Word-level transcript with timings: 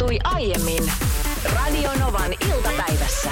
tapahtui 0.00 0.18
aiemmin 0.24 0.92
Radionovan 1.54 2.32
iltapäivässä. 2.32 3.30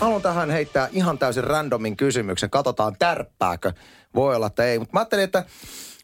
Haluan 0.00 0.22
tähän 0.22 0.50
heittää 0.50 0.88
ihan 0.92 1.18
täysin 1.18 1.44
randomin 1.44 1.96
kysymyksen. 1.96 2.50
Katsotaan 2.50 2.96
tärppääkö. 2.98 3.72
Voi 4.14 4.36
olla, 4.36 4.46
että 4.46 4.64
ei. 4.64 4.78
Mutta 4.78 4.92
mä 4.92 5.00
ajattelin, 5.00 5.24
että 5.24 5.44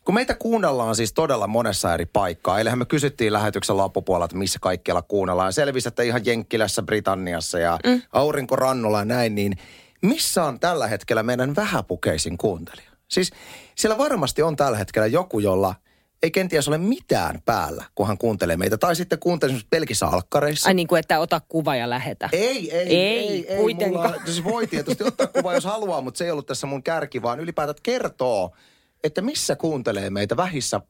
kun 0.05 0.15
meitä 0.15 0.35
kuunnellaan 0.35 0.97
siis 0.97 1.13
todella 1.13 1.47
monessa 1.47 1.95
eri 1.95 2.07
paikkaa. 2.07 2.59
Eilähän 2.59 2.79
me 2.79 2.85
kysyttiin 2.85 3.33
lähetyksen 3.33 3.77
loppupuolella, 3.77 4.25
että 4.25 4.37
missä 4.37 4.59
kaikkialla 4.63 5.03
kuunnellaan. 5.03 5.53
Selvisi, 5.53 5.89
että 5.89 6.03
ihan 6.03 6.27
Jenkkilässä, 6.27 6.83
Britanniassa 6.83 7.59
ja 7.59 7.79
mm. 7.87 8.03
aurinkorannolla 8.13 8.99
ja 8.99 9.05
näin. 9.05 9.35
Niin 9.35 9.59
missä 10.03 10.45
on 10.45 10.61
tällä 10.61 10.87
hetkellä 10.87 11.23
meidän 11.23 11.57
vähäpukeisin 11.57 12.39
kuuntelija? 12.39 12.91
Siis 13.09 13.31
siellä 13.75 13.99
varmasti 13.99 14.43
on 14.43 14.57
tällä 14.57 14.79
hetkellä 14.79 15.07
joku, 15.07 15.39
jolla 15.39 15.75
ei 16.23 16.31
kenties 16.31 16.69
ole 16.69 16.79
mitään 16.79 17.43
päällä, 17.45 17.85
kun 17.95 18.07
hän 18.07 18.19
kuuntelee 18.19 18.57
meitä. 18.57 18.79
Tai 18.79 18.97
sitten 18.97 19.19
kuuntelee 19.19 19.61
pelkissä 19.71 20.07
alkkareissa. 20.07 20.69
Ai 20.69 20.75
niin 20.75 20.87
kuin, 20.87 21.01
että 21.01 21.19
ota 21.21 21.41
kuva 21.49 21.77
ja 21.77 21.91
lähetä. 21.91 22.29
Ei, 22.33 22.77
ei, 22.77 22.97
Ei, 22.97 22.97
ei, 22.97 23.47
ei 23.49 23.57
kuitenkaan. 23.57 24.11
Mulla, 24.11 24.25
siis 24.27 24.45
voi 24.45 24.67
tietysti 24.67 25.05
ottaa 25.05 25.27
kuva, 25.27 25.55
jos 25.55 25.65
haluaa, 25.65 26.01
mutta 26.01 26.19
se 26.19 26.25
ei 26.25 26.31
ollut 26.31 26.47
tässä 26.47 26.67
mun 26.67 26.83
kärki, 26.83 27.23
vaan 27.23 27.41
ylipäätään 27.41 27.77
kertoo, 27.83 28.57
että 29.05 29.23
missä 29.23 29.57
kuuntelee 29.57 30.11
meitä 30.11 30.37
vähissä, 30.37 30.81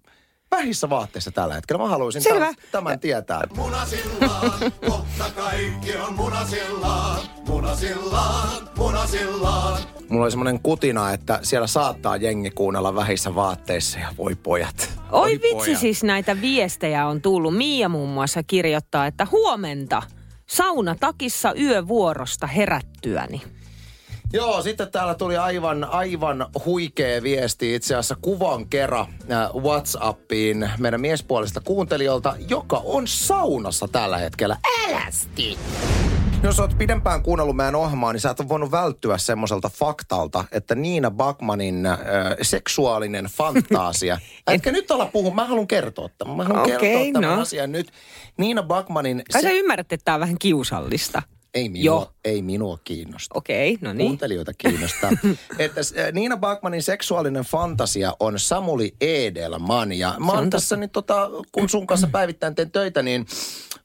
vähissä 0.51 0.91
vaatteissa 0.91 1.31
tällä 1.31 1.55
hetkellä. 1.55 1.83
Mä 1.83 1.89
haluaisin 1.89 2.23
Selvä. 2.23 2.39
tämän, 2.39 2.55
tämän 2.73 3.01
tietää. 3.01 3.43
Munasillaan, 3.57 4.73
kohta 4.89 5.31
kaikki 5.37 5.97
on 5.97 6.15
munasillaan, 6.15 7.21
munasillaan, 7.49 8.69
munasillaan. 8.79 9.83
Mulla 10.09 10.25
oli 10.25 10.31
semmoinen 10.31 10.61
kutina, 10.63 11.13
että 11.13 11.39
siellä 11.43 11.67
saattaa 11.67 12.17
jengi 12.17 12.51
kuunnella 12.51 12.95
vähissä 12.95 13.35
vaatteissa 13.35 13.99
ja 13.99 14.09
voi 14.19 14.35
pojat. 14.35 15.02
Oi 15.13 15.31
vitsi, 15.31 15.55
pojat. 15.55 15.79
siis 15.79 16.03
näitä 16.03 16.41
viestejä 16.41 17.07
on 17.07 17.23
tullut. 17.23 17.57
Mia 17.57 17.89
muun 17.89 18.09
muassa 18.09 18.43
kirjoittaa, 18.43 19.07
että 19.07 19.27
huomenta. 19.31 20.03
Saunatakissa 20.47 21.55
yövuorosta 21.55 22.47
herättyäni. 22.47 23.43
Joo, 24.33 24.63
sitten 24.63 24.91
täällä 24.91 25.15
tuli 25.15 25.37
aivan, 25.37 25.85
aivan 25.85 26.47
huikea 26.65 27.23
viesti 27.23 27.75
itse 27.75 27.95
asiassa 27.95 28.17
kuvan 28.23 28.69
kerran 28.69 29.07
äh, 29.31 29.55
Whatsappiin 29.55 30.71
meidän 30.79 31.01
miespuolista 31.01 31.61
kuuntelijalta, 31.61 32.35
joka 32.49 32.83
on 32.85 33.09
saunassa 33.09 33.89
tällä 33.89 34.19
hetkellä. 34.19 34.57
Älästi! 34.89 35.59
Jos 36.43 36.61
oot 36.61 36.79
pidempään 36.79 37.23
kuunnellut 37.23 37.57
meidän 37.57 37.75
ohjelmaa, 37.75 38.13
niin 38.13 38.21
sä 38.21 38.31
et 38.31 38.41
ole 38.41 38.49
voinut 38.49 38.71
välttyä 38.71 39.19
semmoiselta 39.19 39.69
faktalta, 39.69 40.45
että 40.53 40.75
Niina 40.75 41.11
Bakmanin 41.11 41.87
äh, 41.87 41.99
seksuaalinen 42.43 43.25
fantaasia. 43.25 44.19
Etkä 44.47 44.73
nyt 44.73 44.91
olla 44.91 45.07
puhu, 45.07 45.31
mä 45.31 45.45
haluan 45.45 45.67
kertoa 45.67 46.09
tämän. 46.19 46.37
Mä 46.37 46.45
haluan 46.45 46.63
Okei, 46.63 46.79
kertoa 46.79 47.13
tämän 47.13 47.37
no. 47.37 47.43
asian 47.43 47.73
nyt. 47.73 47.93
Niina 48.37 48.63
Bakmanin... 48.63 49.23
Kai 49.33 49.43
sä 49.43 49.51
ymmärrät, 49.51 49.93
että 49.93 50.05
tämä 50.05 50.15
on 50.15 50.21
vähän 50.21 50.39
kiusallista. 50.39 51.23
ei, 51.55 51.69
minua, 51.69 51.85
Joo. 51.85 52.13
ei 52.25 52.43
minua 52.43 52.79
kiinnosta 52.85 53.39
Okei, 53.39 53.79
no 53.81 53.93
niin. 53.93 54.07
kuuntelijoita 54.07 54.53
kiinnostaa. 54.59 55.11
että 55.59 55.81
Niina 56.13 56.37
Bakmanin 56.37 56.83
seksuaalinen 56.83 57.45
fantasia 57.45 58.17
on 58.21 58.39
Samuli 58.39 58.95
Edelman. 59.01 59.93
Ja 59.93 60.15
mä 60.19 60.33
oon 60.33 60.51
tässä 60.51 60.77
nyt, 60.77 60.93
tota, 60.93 61.31
kun 61.53 61.69
sun 61.69 61.87
kanssa 61.87 62.07
päivittäin 62.13 62.55
teen 62.55 62.71
töitä, 62.71 63.03
niin 63.03 63.27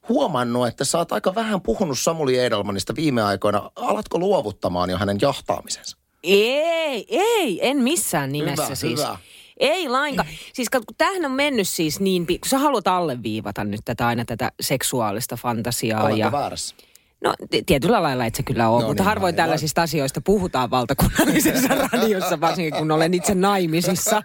huomannut, 0.08 0.68
että 0.68 0.84
sä 0.84 0.98
oot 0.98 1.12
aika 1.12 1.34
vähän 1.34 1.60
puhunut 1.60 1.98
Samuli 1.98 2.38
Edelmanista 2.38 2.96
viime 2.96 3.22
aikoina. 3.22 3.70
Alatko 3.76 4.18
luovuttamaan 4.18 4.90
jo 4.90 4.98
hänen 4.98 5.18
jahtaamisensa? 5.22 5.96
Ei, 6.22 7.06
ei, 7.08 7.68
en 7.68 7.76
missään 7.76 8.32
nimessä 8.32 8.64
Hyvä, 8.64 8.74
siis. 8.74 9.00
hyvä. 9.00 9.18
Ei 9.60 9.88
lainkaan. 9.88 10.28
Siis 10.52 10.70
kun 10.70 10.82
tämähän 10.98 11.24
on 11.24 11.30
mennyt 11.32 11.68
siis 11.68 12.00
niin, 12.00 12.26
kun 12.26 12.38
sä 12.46 12.58
haluat 12.58 12.88
alleviivata 12.88 13.64
nyt 13.64 13.80
tätä 13.84 14.06
aina 14.06 14.24
tätä 14.24 14.52
seksuaalista 14.60 15.36
fantasiaa. 15.36 16.00
Olenko 16.02 16.16
ja, 16.18 16.32
väärässä? 16.32 16.74
No 17.20 17.34
tietyllä 17.66 18.02
lailla 18.02 18.24
et 18.26 18.34
se 18.34 18.42
kyllä 18.42 18.68
ole, 18.68 18.82
No 18.82 18.88
mutta 18.88 19.02
niin, 19.02 19.08
harvoin 19.08 19.34
aivan. 19.34 19.36
tällaisista 19.36 19.82
asioista 19.82 20.20
puhutaan 20.20 20.70
valtakunnallisessa 20.70 21.68
radiossa, 21.92 22.40
varsinkin 22.40 22.74
kun 22.74 22.90
olen 22.90 23.14
itse 23.14 23.34
naimisissa. 23.34 24.22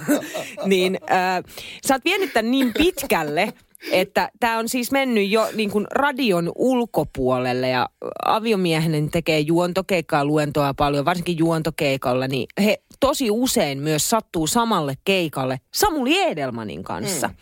niin 0.64 0.98
äh, 1.10 1.44
sä 1.86 1.94
oot 1.94 2.04
vienyt 2.04 2.32
tämän 2.32 2.50
niin 2.50 2.72
pitkälle, 2.78 3.52
että 3.90 4.30
tämä 4.40 4.58
on 4.58 4.68
siis 4.68 4.92
mennyt 4.92 5.30
jo 5.30 5.48
niin 5.54 5.70
kuin 5.70 5.86
radion 5.90 6.52
ulkopuolelle 6.54 7.68
ja 7.68 7.88
aviomieheni 8.24 9.08
tekee 9.08 9.40
juontokeikkaa, 9.40 10.24
luentoa 10.24 10.74
paljon, 10.74 11.04
varsinkin 11.04 11.38
juontokeikalla, 11.38 12.28
niin 12.28 12.46
he 12.64 12.82
tosi 13.00 13.30
usein 13.30 13.78
myös 13.78 14.10
sattuu 14.10 14.46
samalle 14.46 14.94
keikalle 15.04 15.60
Samuli 15.74 16.20
Edelmanin 16.20 16.82
kanssa. 16.82 17.28
Mm. 17.28 17.34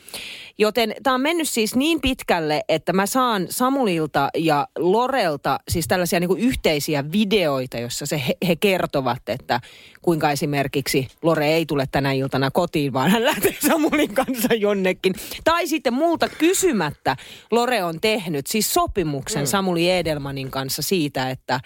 Joten 0.58 0.94
tämä 1.02 1.14
on 1.14 1.20
mennyt 1.20 1.48
siis 1.48 1.76
niin 1.76 2.00
pitkälle, 2.00 2.62
että 2.68 2.92
mä 2.92 3.06
saan 3.06 3.46
Samulilta 3.50 4.28
ja 4.36 4.66
Lorelta 4.78 5.58
siis 5.68 5.88
tällaisia 5.88 6.20
niin 6.20 6.38
yhteisiä 6.38 7.04
videoita, 7.12 7.78
jossa 7.78 8.06
se 8.06 8.22
he, 8.28 8.34
he 8.48 8.56
kertovat, 8.56 9.28
että 9.28 9.60
kuinka 10.02 10.30
esimerkiksi 10.30 11.08
Lore 11.22 11.46
ei 11.46 11.66
tule 11.66 11.86
tänä 11.92 12.12
iltana 12.12 12.50
kotiin, 12.50 12.92
vaan 12.92 13.10
hän 13.10 13.24
lähtee 13.24 13.56
Samulin 13.68 14.14
kanssa 14.14 14.54
jonnekin. 14.54 15.14
Tai 15.44 15.66
sitten 15.66 15.94
multa 15.94 16.28
kysymättä 16.28 17.16
Lore 17.50 17.84
on 17.84 18.00
tehnyt 18.00 18.46
siis 18.46 18.74
sopimuksen 18.74 19.42
mm. 19.42 19.46
Samuli 19.46 19.90
Edelmanin 19.90 20.50
kanssa 20.50 20.82
siitä, 20.82 21.30
että 21.30 21.54
äh, 21.54 21.62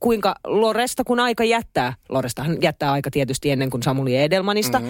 kuinka 0.00 0.34
Loresta 0.46 1.04
kun 1.04 1.20
aika 1.20 1.44
jättää, 1.44 1.94
Lorestahan 2.08 2.56
jättää 2.62 2.92
aika 2.92 3.10
tietysti 3.10 3.50
ennen 3.50 3.70
kuin 3.70 3.82
Samuli 3.82 4.16
Edelmanista, 4.16 4.78
mm. 4.78 4.86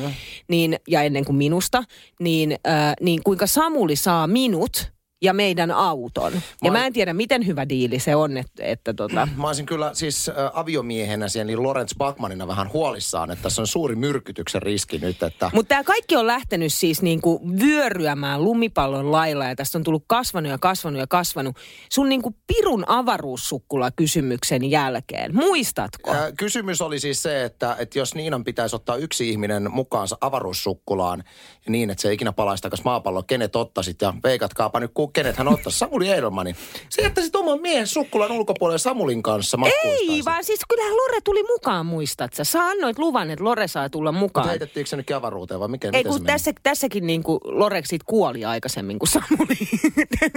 niin, 0.48 0.76
ja 0.88 1.02
ennen 1.02 1.24
kuin 1.24 1.36
minusta, 1.36 1.84
niin, 2.20 2.52
äh, 2.68 2.94
niin 3.00 3.11
kuinka 3.20 3.46
Samuli 3.46 3.96
saa 3.96 4.26
minut 4.26 4.86
ja 5.22 5.32
meidän 5.32 5.70
auton. 5.70 6.32
Ja 6.62 6.70
Mä- 6.72 6.78
mä 6.78 6.86
en 6.86 6.92
tiedä, 6.92 7.12
miten 7.14 7.46
hyvä 7.46 7.68
diili 7.68 7.98
se 7.98 8.16
on, 8.16 8.36
että, 8.36 8.64
että 8.64 8.94
tota, 8.94 9.28
Mä 9.36 9.46
olisin 9.46 9.66
kyllä 9.66 9.90
siis 9.94 10.28
äh, 10.28 10.34
aviomiehenä 10.52 11.28
siellä, 11.28 11.46
niin 11.46 11.62
Lorenz 11.62 11.92
Bakmanina 11.98 12.46
vähän 12.46 12.72
huolissaan, 12.72 13.30
että 13.30 13.42
tässä 13.42 13.62
on 13.62 13.66
suuri 13.66 13.96
myrkytyksen 13.96 14.62
riski 14.62 14.98
nyt, 14.98 15.22
että... 15.22 15.50
Mutta 15.54 15.68
tämä 15.68 15.84
kaikki 15.84 16.16
on 16.16 16.26
lähtenyt 16.26 16.72
siis 16.72 17.02
niinku 17.02 17.40
vyöryämään 17.60 18.44
lumipallon 18.44 19.12
lailla 19.12 19.44
ja 19.44 19.56
tästä 19.56 19.78
on 19.78 19.84
tullut 19.84 20.04
kasvanut 20.06 20.50
ja 20.50 20.58
kasvanut 20.58 21.00
ja 21.00 21.06
kasvanut 21.06 21.56
sun 21.92 22.08
niinku 22.08 22.34
pirun 22.46 22.84
avaruussukkula 22.86 23.90
kysymyksen 23.90 24.70
jälkeen. 24.70 25.34
Muistatko? 25.34 26.10
Ää, 26.10 26.32
Kysymys 26.32 26.80
oli 26.80 27.00
siis 27.00 27.22
se, 27.22 27.44
että, 27.44 27.76
että 27.78 27.98
jos 27.98 28.14
Niinan 28.14 28.44
pitäisi 28.44 28.76
ottaa 28.76 28.96
yksi 28.96 29.30
ihminen 29.30 29.70
mukaansa 29.72 30.18
avaruussukkulaan 30.20 31.24
niin, 31.68 31.90
että 31.90 32.02
se 32.02 32.08
ei 32.08 32.14
ikinä 32.14 32.32
palaisi 32.32 32.62
takaisin 32.62 32.84
maapalloon, 32.84 33.24
kenet 33.26 33.56
ottaisit 33.56 34.02
ja 34.02 34.14
veikatkaapa 34.24 34.80
nyt, 34.80 34.90
ku- 34.94 35.11
kenet 35.12 35.36
hän 35.36 35.48
ottaisi. 35.48 35.78
Samuli 35.78 36.08
Edelmanin. 36.08 36.56
Se 36.88 37.02
jättäisit 37.02 37.36
oman 37.36 37.60
miehen 37.60 37.86
sukkulan 37.86 38.32
ulkopuolelle 38.32 38.78
Samulin 38.78 39.22
kanssa 39.22 39.58
Ei, 39.84 40.22
vaan 40.24 40.44
siis 40.44 40.60
kyllähän 40.68 40.96
Lore 40.96 41.20
tuli 41.24 41.42
mukaan, 41.42 41.86
muistat 41.86 42.34
sä? 42.34 42.44
Sä 42.44 42.64
annoit 42.64 42.98
luvan, 42.98 43.30
että 43.30 43.44
Lore 43.44 43.68
saa 43.68 43.88
tulla 43.90 44.12
Mutta 44.12 44.20
mukaan. 44.20 44.48
heitettiinkö 44.48 44.88
se 44.90 44.96
nytkin 44.96 45.16
avaruuteen 45.16 45.60
vai 45.60 45.68
mikä? 45.68 45.90
Ei 45.92 46.02
se 46.02 46.08
kun 46.08 46.22
meni? 46.22 46.26
tässä, 46.26 46.52
tässäkin 46.62 47.06
niin 47.06 47.22
kuin 47.22 47.40
Lorek 47.44 47.86
sit 47.86 48.02
kuoli 48.02 48.44
aikaisemmin 48.44 48.98
kuin 48.98 49.08
Samuli. 49.08 49.58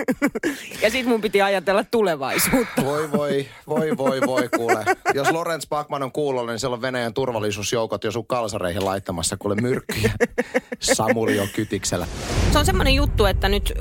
ja 0.81 0.89
sit 0.91 1.05
mun 1.05 1.21
piti 1.21 1.41
ajatella 1.41 1.83
tulevaisuutta. 1.83 2.85
Voi 2.85 3.11
voi, 3.11 3.47
voi 3.67 3.97
voi 3.97 4.21
voi 4.25 4.49
kuule. 4.55 4.85
Jos 5.13 5.31
Lorenz 5.31 5.67
Bakman 5.69 6.03
on 6.03 6.11
kuulolla, 6.11 6.51
niin 6.51 6.59
siellä 6.59 6.75
on 6.75 6.81
Venäjän 6.81 7.13
turvallisuusjoukot 7.13 8.03
jo 8.03 8.11
sun 8.11 8.27
kalsareihin 8.27 8.85
laittamassa 8.85 9.37
kuule 9.37 9.55
myrkkyjä. 9.55 10.11
Samuli 10.79 11.39
on 11.39 11.47
kytiksellä. 11.55 12.07
Se 12.51 12.59
on 12.59 12.65
semmoinen 12.65 12.93
juttu, 12.93 13.25
että 13.25 13.49
nyt 13.49 13.73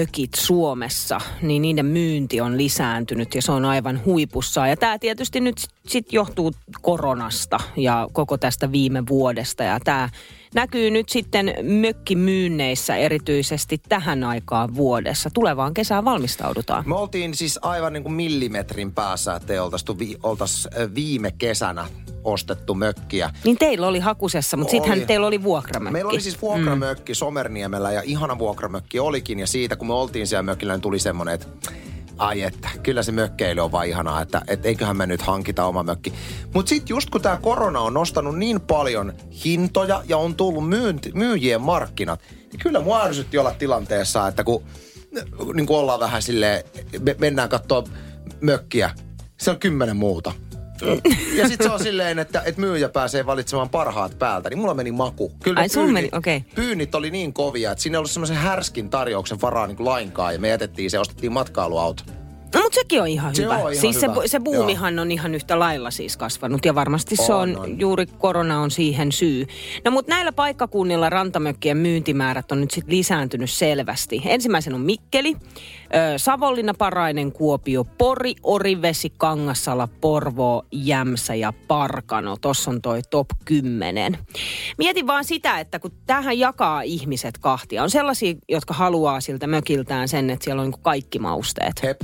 rantamökit 0.00 0.34
Suomessa, 0.34 1.20
niin 1.42 1.62
niiden 1.62 1.86
myynti 1.86 2.40
on 2.40 2.56
lisääntynyt 2.56 3.34
ja 3.34 3.42
se 3.42 3.52
on 3.52 3.64
aivan 3.64 4.00
huipussa. 4.04 4.66
Ja 4.66 4.76
tämä 4.76 4.98
tietysti 4.98 5.40
nyt 5.40 5.56
sit 5.86 6.12
johtuu 6.12 6.52
koronasta 6.80 7.60
ja 7.76 8.08
koko 8.12 8.38
tästä 8.38 8.72
viime 8.72 9.06
vuodesta. 9.08 9.62
Ja 9.62 9.80
tämä 9.84 10.08
näkyy 10.54 10.90
nyt 10.90 11.08
sitten 11.08 11.54
mökkimyynneissä 11.62 12.96
erityisesti 12.96 13.80
tähän 13.88 14.24
aikaan 14.24 14.74
vuodessa. 14.74 15.30
Tulevaan 15.34 15.74
kesään 15.74 16.04
valmistaudutaan. 16.04 16.84
Me 16.86 16.94
oltiin 16.94 17.34
siis 17.34 17.58
aivan 17.62 17.92
niin 17.92 18.02
kuin 18.02 18.12
millimetrin 18.12 18.92
päässä, 18.92 19.34
että 19.34 19.52
ei 19.52 19.58
oltaisi 19.58 19.98
vi, 19.98 20.16
oltais 20.22 20.68
äh, 20.80 20.94
viime 20.94 21.30
kesänä 21.38 21.86
ostettu 22.24 22.74
mökkiä. 22.74 23.30
Niin 23.44 23.58
teillä 23.58 23.86
oli 23.86 23.98
hakusessa, 23.98 24.56
mutta 24.56 24.70
sittenhän 24.70 25.06
teillä 25.06 25.26
oli 25.26 25.42
vuokramökki. 25.42 25.92
Meillä 25.92 26.10
oli 26.10 26.20
siis 26.20 26.42
vuokramökki 26.42 27.12
mm. 27.12 27.16
Somerniemellä 27.16 27.92
ja 27.92 28.02
ihana 28.04 28.38
vuokramökki 28.38 29.00
olikin. 29.00 29.38
Ja 29.38 29.46
siitä 29.46 29.76
kun 29.76 29.86
me 29.86 29.94
oltiin 29.94 30.26
siellä 30.26 30.42
mökillä, 30.42 30.72
niin 30.72 30.80
tuli 30.80 30.98
semmoinen, 30.98 31.34
että 31.34 31.46
ai 32.20 32.42
että, 32.42 32.68
kyllä 32.82 33.02
se 33.02 33.12
mökkeily 33.12 33.60
on 33.60 33.72
vaan 33.72 33.86
ihanaa, 33.86 34.22
että 34.22 34.42
et 34.46 34.66
eiköhän 34.66 34.96
me 34.96 35.06
nyt 35.06 35.22
hankita 35.22 35.64
oma 35.64 35.82
mökki. 35.82 36.12
Mutta 36.54 36.68
sitten 36.68 36.94
just 36.94 37.10
kun 37.10 37.20
tämä 37.20 37.36
korona 37.36 37.80
on 37.80 37.94
nostanut 37.94 38.38
niin 38.38 38.60
paljon 38.60 39.12
hintoja 39.44 40.02
ja 40.08 40.16
on 40.16 40.34
tullut 40.34 40.68
myynti, 40.68 41.10
myyjien 41.14 41.60
markkinat, 41.60 42.20
niin 42.52 42.60
kyllä 42.60 42.80
mua 42.80 43.02
ärsytti 43.02 43.38
olla 43.38 43.54
tilanteessa, 43.58 44.28
että 44.28 44.44
kun 44.44 44.62
niin 45.54 45.66
kuin 45.66 45.78
ollaan 45.78 46.00
vähän 46.00 46.22
silleen, 46.22 46.64
me, 47.00 47.16
mennään 47.18 47.48
katsoa 47.48 47.84
mökkiä, 48.40 48.90
se 49.38 49.50
on 49.50 49.58
kymmenen 49.58 49.96
muuta. 49.96 50.32
Ja 51.36 51.48
sitten 51.48 51.66
se 51.66 51.72
on 51.72 51.80
silleen, 51.82 52.18
että, 52.18 52.42
että 52.46 52.60
myyjä 52.60 52.88
pääsee 52.88 53.26
valitsemaan 53.26 53.68
parhaat 53.68 54.18
päältä. 54.18 54.50
Niin 54.50 54.58
mulla 54.58 54.74
meni 54.74 54.92
maku. 54.92 55.32
Kyllä 55.42 55.60
Ai, 55.60 55.68
sulla 55.68 55.92
meni, 55.92 56.08
okei. 56.12 56.44
pyynnit 56.54 56.94
oli 56.94 57.10
niin 57.10 57.32
kovia, 57.32 57.72
että 57.72 57.82
siinä 57.82 57.96
ei 57.96 57.98
ollut 57.98 58.10
semmoisen 58.10 58.36
härskin 58.36 58.90
tarjouksen 58.90 59.40
varaa 59.40 59.66
niin 59.66 59.84
lainkaan. 59.84 60.32
Ja 60.34 60.40
me 60.40 60.48
jätettiin 60.48 60.90
se, 60.90 60.98
ostettiin 60.98 61.32
matkailuauto. 61.32 62.02
No, 62.54 62.60
mutta 62.62 62.74
sekin 62.74 63.00
on 63.02 63.08
ihan 63.08 63.34
Se 63.34 63.42
hyvä. 63.42 63.54
on 63.54 63.60
ihan 63.60 63.76
siis 63.76 64.02
hyvä. 64.02 64.14
Se, 64.14 64.28
se 64.28 64.40
buumihan 64.40 64.98
on 64.98 65.12
ihan 65.12 65.34
yhtä 65.34 65.58
lailla 65.58 65.90
siis 65.90 66.16
kasvanut 66.16 66.64
ja 66.64 66.74
varmasti 66.74 67.16
se 67.16 67.32
On, 67.34 67.56
on, 67.56 67.56
on. 67.58 67.80
juuri 67.80 68.06
korona 68.06 68.60
on 68.60 68.70
siihen 68.70 69.12
syy. 69.12 69.46
No 69.84 69.90
mutta 69.90 70.10
näillä 70.12 70.32
paikkakunnilla 70.32 71.10
rantamökkien 71.10 71.76
myyntimäärät 71.76 72.52
on 72.52 72.60
nyt 72.60 72.70
sitten 72.70 72.96
lisääntynyt 72.96 73.50
selvästi. 73.50 74.22
Ensimmäisen 74.24 74.74
on 74.74 74.80
Mikkeli, 74.80 75.36
Savonlinna, 76.16 76.74
Parainen, 76.74 77.32
Kuopio, 77.32 77.84
Pori, 77.84 78.34
Orivesi, 78.42 79.12
Kangassala, 79.16 79.88
Porvoo, 80.00 80.62
Jämsä 80.72 81.34
ja 81.34 81.52
Parkano. 81.68 82.36
Tossa 82.36 82.70
on 82.70 82.82
toi 82.82 83.02
top 83.10 83.28
10. 83.44 84.18
Mietin 84.78 85.06
vaan 85.06 85.24
sitä, 85.24 85.60
että 85.60 85.78
kun 85.78 85.92
tähän 86.06 86.38
jakaa 86.38 86.82
ihmiset 86.82 87.38
kahtia. 87.38 87.82
On 87.82 87.90
sellaisia, 87.90 88.34
jotka 88.48 88.74
haluaa 88.74 89.20
siltä 89.20 89.46
mökiltään 89.46 90.08
sen, 90.08 90.30
että 90.30 90.44
siellä 90.44 90.60
on 90.60 90.66
niinku 90.66 90.80
kaikki 90.82 91.18
mausteet. 91.18 91.82
Hep, 91.82 92.00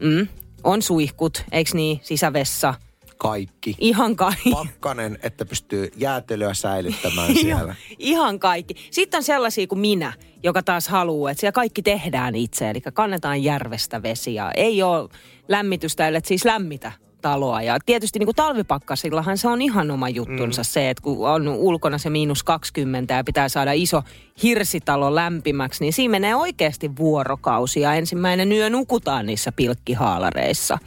Mm. 0.00 0.28
On 0.64 0.82
suihkut, 0.82 1.44
eikö 1.52 1.70
niin? 1.74 2.00
Sisävessa. 2.02 2.74
Kaikki. 3.20 3.74
Ihan 3.78 4.16
kaikki. 4.16 4.50
Pakkanen, 4.50 5.18
että 5.22 5.44
pystyy 5.44 5.92
jäätelyä 5.96 6.54
säilyttämään 6.54 7.34
siellä. 7.40 7.74
ihan 7.98 8.38
kaikki. 8.38 8.74
Sitten 8.90 9.18
on 9.18 9.24
sellaisia 9.24 9.66
kuin 9.66 9.78
minä, 9.78 10.12
joka 10.42 10.62
taas 10.62 10.88
haluaa, 10.88 11.30
että 11.30 11.40
siellä 11.40 11.52
kaikki 11.52 11.82
tehdään 11.82 12.34
itse. 12.34 12.70
Eli 12.70 12.80
kannetaan 12.80 13.42
järvestä 13.42 14.02
vesiä. 14.02 14.50
Ei 14.54 14.82
ole 14.82 15.08
lämmitystä, 15.48 16.08
ellei 16.08 16.20
siis 16.24 16.44
lämmitä 16.44 16.92
taloa. 17.22 17.62
Ja 17.62 17.78
tietysti 17.86 18.18
niin 18.18 18.26
kuin 18.26 18.36
talvipakkasillahan 18.36 19.38
se 19.38 19.48
on 19.48 19.62
ihan 19.62 19.90
oma 19.90 20.08
juttunsa 20.08 20.62
mm. 20.62 20.66
se, 20.66 20.90
että 20.90 21.02
kun 21.02 21.28
on 21.28 21.48
ulkona 21.48 21.98
se 21.98 22.10
miinus 22.10 22.42
20 22.42 23.14
ja 23.14 23.24
pitää 23.24 23.48
saada 23.48 23.72
iso 23.72 24.02
hirsitalo 24.42 25.14
lämpimäksi, 25.14 25.84
niin 25.84 25.92
siinä 25.92 26.12
menee 26.12 26.34
oikeasti 26.34 26.96
vuorokausi 26.96 27.80
ja 27.80 27.94
ensimmäinen 27.94 28.52
yö 28.52 28.70
nukutaan 28.70 29.26
niissä 29.26 29.52
pilkkihaalareissa. 29.52 30.78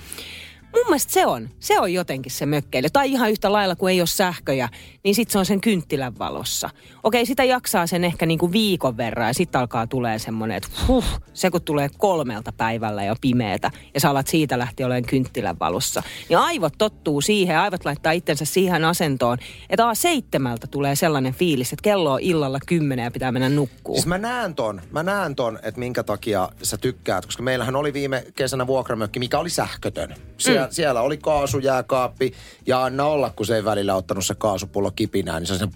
Mun 0.74 0.86
mielestä 0.86 1.14
se 1.14 1.26
on. 1.26 1.50
Se 1.60 1.80
on 1.80 1.94
jotenkin 1.94 2.32
se 2.32 2.46
mökkeily. 2.46 2.88
Tai 2.94 3.12
ihan 3.12 3.32
yhtä 3.32 3.52
lailla, 3.52 3.76
kun 3.76 3.90
ei 3.90 4.02
ole 4.02 4.08
sähköjä, 4.08 4.70
niin 5.04 5.16
sitten 5.16 5.32
se 5.32 5.40
on 5.40 5.46
sen 5.46 5.62
kynttilän 5.62 6.20
valossa. 6.20 6.70
Okei, 7.04 7.26
sitä 7.26 7.44
jaksaa 7.44 7.88
sen 7.88 8.04
ehkä 8.04 8.26
niinku 8.26 8.52
viikon 8.52 8.98
verran 8.98 9.28
ja 9.28 9.34
sitten 9.34 9.62
alkaa 9.62 9.88
tulee 9.88 10.20
semmoinen, 10.20 10.58
että 10.58 10.70
huh, 10.88 11.06
se 11.34 11.52
kun 11.52 11.62
tulee 11.62 11.90
kolmelta 11.98 12.52
päivällä 12.52 13.04
jo 13.04 13.16
pimeätä 13.22 13.72
ja 13.94 14.00
sä 14.00 14.10
alat 14.10 14.28
siitä 14.28 14.60
lähtien 14.60 14.88
olemaan 14.88 15.06
kynttilän 15.10 15.60
valossa. 15.60 16.04
Niin 16.30 16.40
aivot 16.40 16.74
tottuu 16.78 17.22
siihen, 17.22 17.60
aivot 17.60 17.86
laittaa 17.86 18.12
itsensä 18.12 18.46
siihen 18.46 18.86
asentoon, 18.86 19.38
että 19.70 19.90
a 19.90 19.96
seitsemältä 19.96 20.68
tulee 20.68 20.96
sellainen 20.96 21.34
fiilis, 21.34 21.74
että 21.74 21.84
kello 21.84 22.14
on 22.14 22.22
illalla 22.22 22.60
kymmenen 22.66 23.04
ja 23.04 23.12
pitää 23.12 23.32
mennä 23.32 23.50
nukkuun. 23.50 23.98
Siis 23.98 24.08
mä 24.08 24.18
näen 24.18 24.56
ton, 24.56 24.82
mä 24.92 25.04
näen 25.04 25.36
ton, 25.36 25.60
että 25.64 25.80
minkä 25.80 26.04
takia 26.04 26.50
sä 26.64 26.78
tykkäät, 26.78 27.26
koska 27.26 27.44
meillähän 27.44 27.76
oli 27.76 27.94
viime 27.94 28.26
kesänä 28.36 28.68
vuokramökki, 28.68 29.20
mikä 29.20 29.40
oli 29.40 29.50
sähkötön. 29.50 30.16
Sie- 30.38 30.60
mm. 30.60 30.63
Siellä 30.72 31.02
oli 31.02 31.18
kaasujääkaappi 31.18 32.34
ja 32.66 32.84
anna 32.84 33.06
olla, 33.06 33.30
kun 33.30 33.46
se 33.46 33.56
ei 33.56 33.66
välillä 33.66 33.96
ottanut 33.96 34.26
se 34.26 34.36
kaasupullo 34.36 34.92
kipinään, 34.92 35.42
niin 35.42 35.58
se 35.58 35.64
on 35.64 35.72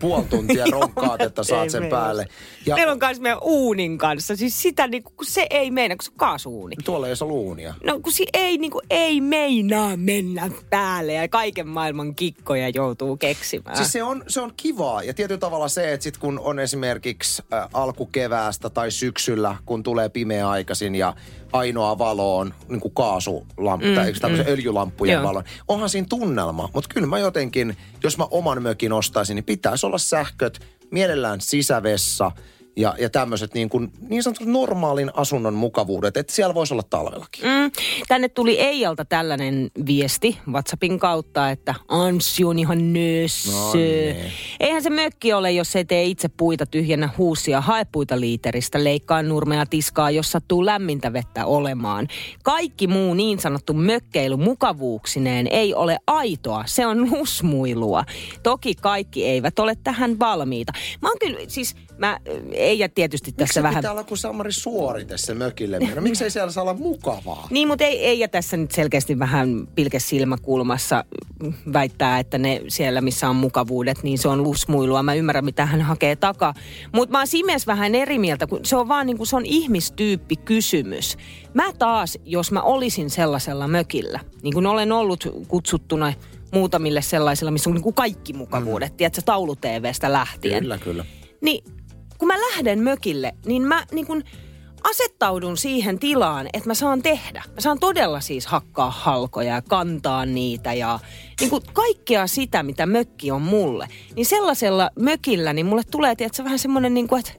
puoli 0.00 0.24
tuntia 0.24 0.64
ronkkaat, 0.72 1.20
että 1.20 1.42
saat 1.42 1.70
sen 1.70 1.82
meillä 1.82 1.96
päälle. 1.96 2.28
Ja 2.66 2.74
Meillä 2.74 2.92
on 2.92 2.98
myös 3.02 3.20
meidän 3.20 3.38
uunin 3.42 3.98
kanssa. 3.98 4.36
Siis 4.36 4.62
sitä 4.62 4.86
niinku, 4.86 5.12
kun 5.16 5.26
se 5.26 5.46
ei 5.50 5.70
meinaa, 5.70 5.96
kun 5.96 6.04
se 6.04 6.10
on 6.10 6.16
kaasuuni. 6.16 6.76
tuolla 6.84 7.06
ei 7.06 7.14
ole 7.20 7.28
luunia. 7.28 7.74
No 7.84 8.00
kun 8.00 8.12
se 8.12 8.24
ei, 8.32 8.58
niinku, 8.58 8.80
ei 8.90 9.20
meinaa 9.20 9.96
mennä 9.96 10.50
päälle 10.70 11.12
ja 11.12 11.28
kaiken 11.28 11.68
maailman 11.68 12.14
kikkoja 12.14 12.68
joutuu 12.68 13.16
keksimään. 13.16 13.76
Siis 13.76 13.92
se 13.92 14.02
on, 14.02 14.24
se 14.28 14.40
on 14.40 14.52
kivaa 14.56 15.02
ja 15.02 15.14
tietyllä 15.14 15.38
tavalla 15.38 15.68
se, 15.68 15.92
että 15.92 16.04
sit 16.04 16.18
kun 16.18 16.38
on 16.38 16.58
esimerkiksi 16.58 17.42
äh, 17.52 17.68
alkukeväästä 17.72 18.70
tai 18.70 18.90
syksyllä, 18.90 19.56
kun 19.66 19.82
tulee 19.82 20.08
pimeä 20.08 20.48
aikaisin 20.48 20.94
ja 20.94 21.14
ainoa 21.52 21.98
valo 21.98 22.38
on 22.38 22.54
niin 22.68 22.80
kuin 22.80 22.94
kaasulamppu 22.94 23.86
mm, 23.86 23.94
tai 23.94 24.12
mm. 24.12 24.44
öljylamppujen 24.46 25.14
Joo. 25.14 25.24
valon. 25.24 25.44
Onhan 25.68 25.88
siinä 25.88 26.06
tunnelma, 26.08 26.68
mutta 26.74 26.90
kyllä 26.94 27.06
mä 27.06 27.18
jotenkin, 27.18 27.76
jos 28.02 28.18
mä 28.18 28.26
oman 28.30 28.62
mökin 28.62 28.92
ostaisin, 29.20 29.34
niin 29.34 29.44
pitäisi 29.44 29.86
olla 29.86 29.98
sähköt, 29.98 30.60
mielellään 30.90 31.40
sisävessa 31.40 32.32
ja, 32.80 32.94
ja 32.98 33.10
tämmöiset 33.10 33.54
niin, 33.54 33.68
kuin, 33.68 33.92
niin 34.08 34.22
sanotut 34.22 34.46
normaalin 34.46 35.10
asunnon 35.14 35.54
mukavuudet, 35.54 36.16
että 36.16 36.32
siellä 36.32 36.54
voisi 36.54 36.74
olla 36.74 36.82
talvellakin. 36.82 37.44
Mm, 37.44 37.70
tänne 38.08 38.28
tuli 38.28 38.60
Eijalta 38.60 39.04
tällainen 39.04 39.70
viesti 39.86 40.38
WhatsAppin 40.48 40.98
kautta, 40.98 41.50
että 41.50 41.74
Anssi 41.88 42.44
on 42.44 42.58
ihan 42.58 42.92
nössö. 42.92 43.50
No 43.50 43.72
niin. 43.74 44.16
Eihän 44.60 44.82
se 44.82 44.90
mökki 44.90 45.32
ole, 45.32 45.52
jos 45.52 45.76
ei 45.76 45.84
tee 45.84 46.04
itse 46.04 46.28
puita 46.28 46.66
tyhjennä 46.66 47.10
huusia, 47.18 47.60
hae 47.60 47.86
puita 47.92 48.20
liiteristä, 48.20 48.84
leikkaa 48.84 49.22
nurmea 49.22 49.66
tiskaa, 49.66 50.10
jos 50.10 50.32
sattuu 50.32 50.66
lämmintä 50.66 51.12
vettä 51.12 51.46
olemaan. 51.46 52.08
Kaikki 52.42 52.86
muu 52.86 53.14
niin 53.14 53.38
sanottu 53.38 53.72
mökkeily 53.72 54.36
mukavuuksineen 54.36 55.46
ei 55.46 55.74
ole 55.74 55.98
aitoa, 56.06 56.64
se 56.66 56.86
on 56.86 57.10
lusmuilua. 57.10 58.04
Toki 58.42 58.74
kaikki 58.74 59.24
eivät 59.24 59.58
ole 59.58 59.76
tähän 59.84 60.18
valmiita. 60.18 60.72
Mä 61.02 61.08
oon 61.08 61.18
kyllä, 61.20 61.38
siis 61.48 61.76
mä, 62.00 62.20
ei 62.52 62.78
ja 62.78 62.88
tietysti 62.88 63.32
tässä 63.32 63.42
Miksi 63.42 63.62
vähän... 63.62 63.76
pitää 63.76 63.92
olla 63.92 64.04
kuin 64.04 64.18
Samari 64.18 64.52
suorite 64.52 65.18
se 65.18 65.34
mökille 65.34 65.78
mennä? 65.80 66.00
Miksei 66.00 66.30
siellä 66.30 66.52
saa 66.52 66.62
olla 66.62 66.74
mukavaa? 66.74 67.48
Niin, 67.50 67.68
mutta 67.68 67.84
ei, 67.84 68.06
ei 68.06 68.18
ja 68.18 68.28
tässä 68.28 68.56
nyt 68.56 68.70
selkeästi 68.70 69.18
vähän 69.18 69.68
pilke 69.74 69.98
silmäkulmassa 69.98 71.04
väittää, 71.72 72.18
että 72.18 72.38
ne 72.38 72.62
siellä, 72.68 73.00
missä 73.00 73.28
on 73.28 73.36
mukavuudet, 73.36 74.02
niin 74.02 74.18
se 74.18 74.28
on 74.28 74.42
lusmuilua. 74.42 75.02
Mä 75.02 75.14
ymmärrän, 75.14 75.44
mitä 75.44 75.66
hän 75.66 75.80
hakee 75.80 76.16
takaa. 76.16 76.54
Mutta 76.92 77.12
mä 77.12 77.18
oon 77.18 77.26
Simes 77.26 77.66
vähän 77.66 77.94
eri 77.94 78.18
mieltä, 78.18 78.46
kun 78.46 78.60
se 78.64 78.76
on 78.76 78.88
vaan 78.88 79.06
niin 79.06 79.16
kuin, 79.16 79.26
se 79.26 79.36
on 79.36 79.46
ihmistyyppi 79.46 80.36
kysymys. 80.36 81.16
Mä 81.54 81.72
taas, 81.78 82.18
jos 82.24 82.52
mä 82.52 82.62
olisin 82.62 83.10
sellaisella 83.10 83.68
mökillä, 83.68 84.20
niin 84.42 84.54
kuin 84.54 84.66
olen 84.66 84.92
ollut 84.92 85.44
kutsuttuna 85.48 86.12
muutamille 86.52 87.02
sellaisilla, 87.02 87.50
missä 87.50 87.70
on 87.70 87.74
niin 87.74 87.82
kuin 87.82 87.94
kaikki 87.94 88.32
mukavuudet, 88.32 88.92
mm. 88.92 88.96
tiedätkö, 88.96 89.22
taulu-TVstä 89.24 90.12
lähtien. 90.12 90.62
Kyllä, 90.62 90.78
kyllä. 90.78 91.04
Niin 91.40 91.64
kun 92.20 92.28
mä 92.28 92.40
lähden 92.40 92.78
mökille, 92.78 93.32
niin 93.46 93.62
mä 93.62 93.86
niin 93.92 94.06
kun 94.06 94.24
asettaudun 94.84 95.56
siihen 95.56 95.98
tilaan, 95.98 96.48
että 96.52 96.68
mä 96.68 96.74
saan 96.74 97.02
tehdä. 97.02 97.42
Mä 97.54 97.60
saan 97.60 97.78
todella 97.78 98.20
siis 98.20 98.46
hakkaa 98.46 98.90
halkoja 98.90 99.54
ja 99.54 99.62
kantaa 99.62 100.26
niitä 100.26 100.72
ja 100.72 100.98
niin 101.40 101.50
kun 101.50 101.62
kaikkea 101.72 102.26
sitä, 102.26 102.62
mitä 102.62 102.86
mökki 102.86 103.30
on 103.30 103.42
mulle. 103.42 103.88
Niin 104.16 104.26
sellaisella 104.26 104.90
mökillä, 104.98 105.52
niin 105.52 105.66
mulle 105.66 105.82
tulee, 105.90 106.16
tiedätkö, 106.16 106.44
vähän 106.44 106.58
semmoinen 106.58 106.94
niin 106.94 107.08
kuin, 107.08 107.20
että 107.20 107.32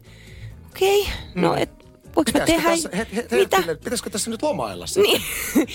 okei, 0.69 1.01
okay, 1.01 1.13
no 1.35 1.55
et, 1.55 1.80
voiko 2.15 2.31
mä 2.33 2.39
Pitäisikö 2.45 2.61
tehdä... 2.61 2.69
tässä, 2.69 2.89
he, 2.93 3.07
he, 3.15 3.21
Mitä? 3.21 3.57
Hetkinen, 3.57 3.77
pitäisikö 3.77 4.09
tässä 4.09 4.29
nyt 4.31 4.41
lomailla 4.43 4.87
sitten? 4.87 5.03
Niin. 5.03 5.21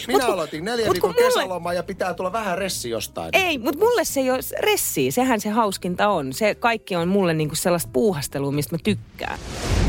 Minä 0.07 0.25
Mut 0.25 0.35
aloitin 0.35 0.65
neljä 0.65 0.87
mut 0.87 0.95
viikon 0.95 1.11
mulle- 1.11 1.23
kesälomaa 1.27 1.73
ja 1.73 1.83
pitää 1.83 2.15
tulla 2.15 2.33
vähän 2.33 2.59
ressi 2.59 2.91
jostain. 2.91 3.31
Ei, 3.33 3.59
mutta 3.59 3.79
mulle 3.81 4.05
se 4.05 4.21
ei 4.21 4.31
ole 4.31 4.41
ressiä. 4.61 5.11
Sehän 5.11 5.41
se 5.41 5.49
hauskinta 5.51 6.09
on. 6.09 6.33
Se 6.33 6.55
kaikki 6.55 6.97
on 6.97 7.09
mulle 7.09 7.35
niinku 7.35 7.55
sellaista 7.55 7.91
puuhastelua, 7.93 8.53
mistä 8.53 8.75
mä 8.75 8.79
tykkään. 8.85 9.39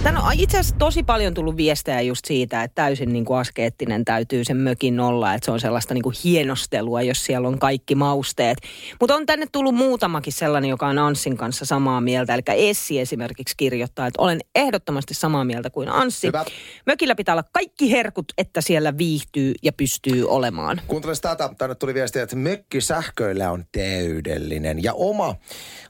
Tän 0.04 0.18
on 0.18 0.34
itse 0.34 0.58
asiassa 0.58 0.76
tosi 0.80 1.04
paljon 1.04 1.34
tullut 1.34 1.58
viestejä 1.58 2.02
just 2.02 2.26
siitä, 2.26 2.64
että 2.64 2.76
täysin 2.76 3.14
niinku 3.14 3.34
askeettinen 3.34 4.06
täytyy 4.06 4.44
sen 4.44 4.58
mökin 4.58 5.00
olla. 5.00 5.34
Että 5.34 5.46
se 5.46 5.52
on 5.52 5.60
sellaista 5.60 5.94
niinku 5.94 6.12
hienostelua, 6.24 7.02
jos 7.02 7.26
siellä 7.26 7.48
on 7.48 7.60
kaikki 7.60 7.96
mausteet. 7.96 8.58
Mutta 9.00 9.16
on 9.16 9.26
tänne 9.26 9.46
tullut 9.52 9.76
muutamakin 9.76 10.34
sellainen, 10.34 10.70
joka 10.70 10.88
on 10.88 11.00
Anssin 11.00 11.38
kanssa 11.38 11.66
samaa 11.66 12.02
mieltä. 12.02 12.34
Eli 12.34 12.42
Essi 12.48 13.00
esimerkiksi 13.00 13.54
kirjoittaa, 13.58 14.08
että 14.08 14.22
olen 14.22 14.40
ehdottomasti 14.56 15.14
samaa 15.14 15.44
mieltä 15.46 15.70
kuin 15.70 15.90
Anssi. 15.90 16.28
Hyvä. 16.28 16.37
Mökillä 16.86 17.16
pitää 17.16 17.34
olla 17.34 17.44
kaikki 17.52 17.92
herkut, 17.92 18.34
että 18.38 18.62
siellä 18.62 18.98
viihtyy 18.98 19.54
ja 19.64 19.74
pystyy 19.74 20.30
olemaan. 20.30 20.82
Kuunteles 20.88 21.22
tätä. 21.22 21.50
Tänne 21.58 21.76
tuli 21.76 21.94
viestiä, 21.94 22.24
että 22.24 22.36
mökki 22.36 22.82
sähköillä 22.82 23.52
on 23.52 23.66
täydellinen. 23.72 24.84
Ja 24.84 24.94
oma 24.94 25.36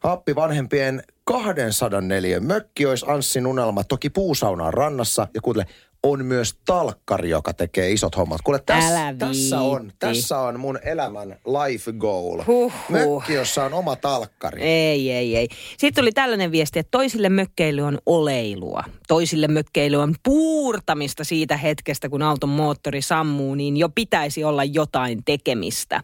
happi 0.04 0.36
vanhempien 0.36 1.04
204 1.24 2.40
mökki 2.40 2.86
olisi 2.86 3.06
Anssin 3.10 3.48
unelma. 3.48 3.84
Toki 3.84 4.10
puusaunaan 4.10 4.74
rannassa. 4.74 5.28
Ja 5.34 5.42
kuuntele, 5.42 5.66
on 6.04 6.26
myös 6.26 6.56
talkkari, 6.66 7.30
joka 7.30 7.54
tekee 7.54 7.92
isot 7.92 8.18
hommat. 8.18 8.42
Kuule, 8.42 8.60
täs, 8.66 8.84
tässä, 9.18 9.60
on, 9.60 9.92
tässä 10.00 10.40
on 10.40 10.60
mun 10.60 10.80
elämän 10.84 11.40
life 11.46 11.92
goal. 11.92 12.44
Huhhuh. 12.48 12.74
Mökki, 12.90 13.34
jossa 13.34 13.66
on 13.66 13.74
oma 13.74 13.96
talkkari. 13.96 14.62
Ei, 14.62 15.12
ei, 15.12 15.36
ei. 15.38 15.48
Sitten 15.78 16.02
tuli 16.02 16.12
tällainen 16.12 16.52
viesti, 16.52 16.80
että 16.80 16.92
toisille 16.92 17.30
mökkeily 17.30 17.82
on 17.82 17.98
oleilua. 18.06 18.84
Toisille 19.08 19.48
mökkeily 19.48 19.98
on 19.98 20.16
puurtamista 20.24 21.24
siitä 21.24 21.58
hetkestä, 21.58 22.10
kun 22.10 22.22
auton 22.22 22.50
moottori 22.50 23.02
sammuu, 23.02 23.56
niin 23.56 23.78
jo 23.78 23.90
pitäisi 23.90 24.44
olla 24.44 24.64
jotain 24.64 25.24
tekemistä. 25.26 26.04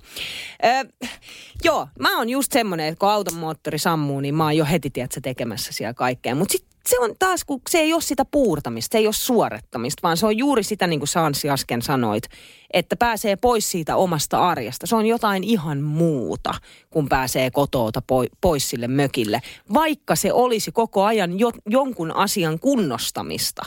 Ö, 0.65 0.89
joo, 1.63 1.87
mä 1.99 2.17
oon 2.17 2.29
just 2.29 2.51
semmonen, 2.51 2.87
että 2.87 2.99
kun 2.99 3.09
auton 3.09 3.35
moottori 3.35 3.79
sammuu, 3.79 4.19
niin 4.19 4.35
mä 4.35 4.43
oon 4.43 4.57
jo 4.57 4.65
heti, 4.65 4.89
tiedätkö, 4.89 5.21
tekemässä 5.21 5.71
siellä 5.71 5.93
kaikkea. 5.93 6.35
Mutta 6.35 6.51
sitten 6.51 6.72
se 6.87 6.99
on 6.99 7.15
taas, 7.19 7.43
kun 7.43 7.61
se 7.69 7.77
ei 7.77 7.93
ole 7.93 8.01
sitä 8.01 8.25
puurtamista, 8.25 8.91
se 8.91 8.97
ei 8.97 9.07
ole 9.07 9.13
suorettamista, 9.13 10.01
vaan 10.03 10.17
se 10.17 10.25
on 10.25 10.37
juuri 10.37 10.63
sitä, 10.63 10.87
niin 10.87 10.99
kuin 10.99 11.07
Sansi 11.07 11.49
äsken 11.49 11.81
sanoit, 11.81 12.23
että 12.73 12.95
pääsee 12.95 13.35
pois 13.35 13.71
siitä 13.71 13.95
omasta 13.95 14.49
arjesta. 14.49 14.87
Se 14.87 14.95
on 14.95 15.05
jotain 15.05 15.43
ihan 15.43 15.81
muuta, 15.81 16.53
kun 16.89 17.09
pääsee 17.09 17.51
kotoota 17.51 18.01
pois 18.41 18.69
sille 18.69 18.87
mökille, 18.87 19.41
vaikka 19.73 20.15
se 20.15 20.33
olisi 20.33 20.71
koko 20.71 21.03
ajan 21.03 21.39
jo, 21.39 21.51
jonkun 21.65 22.11
asian 22.11 22.59
kunnostamista 22.59 23.61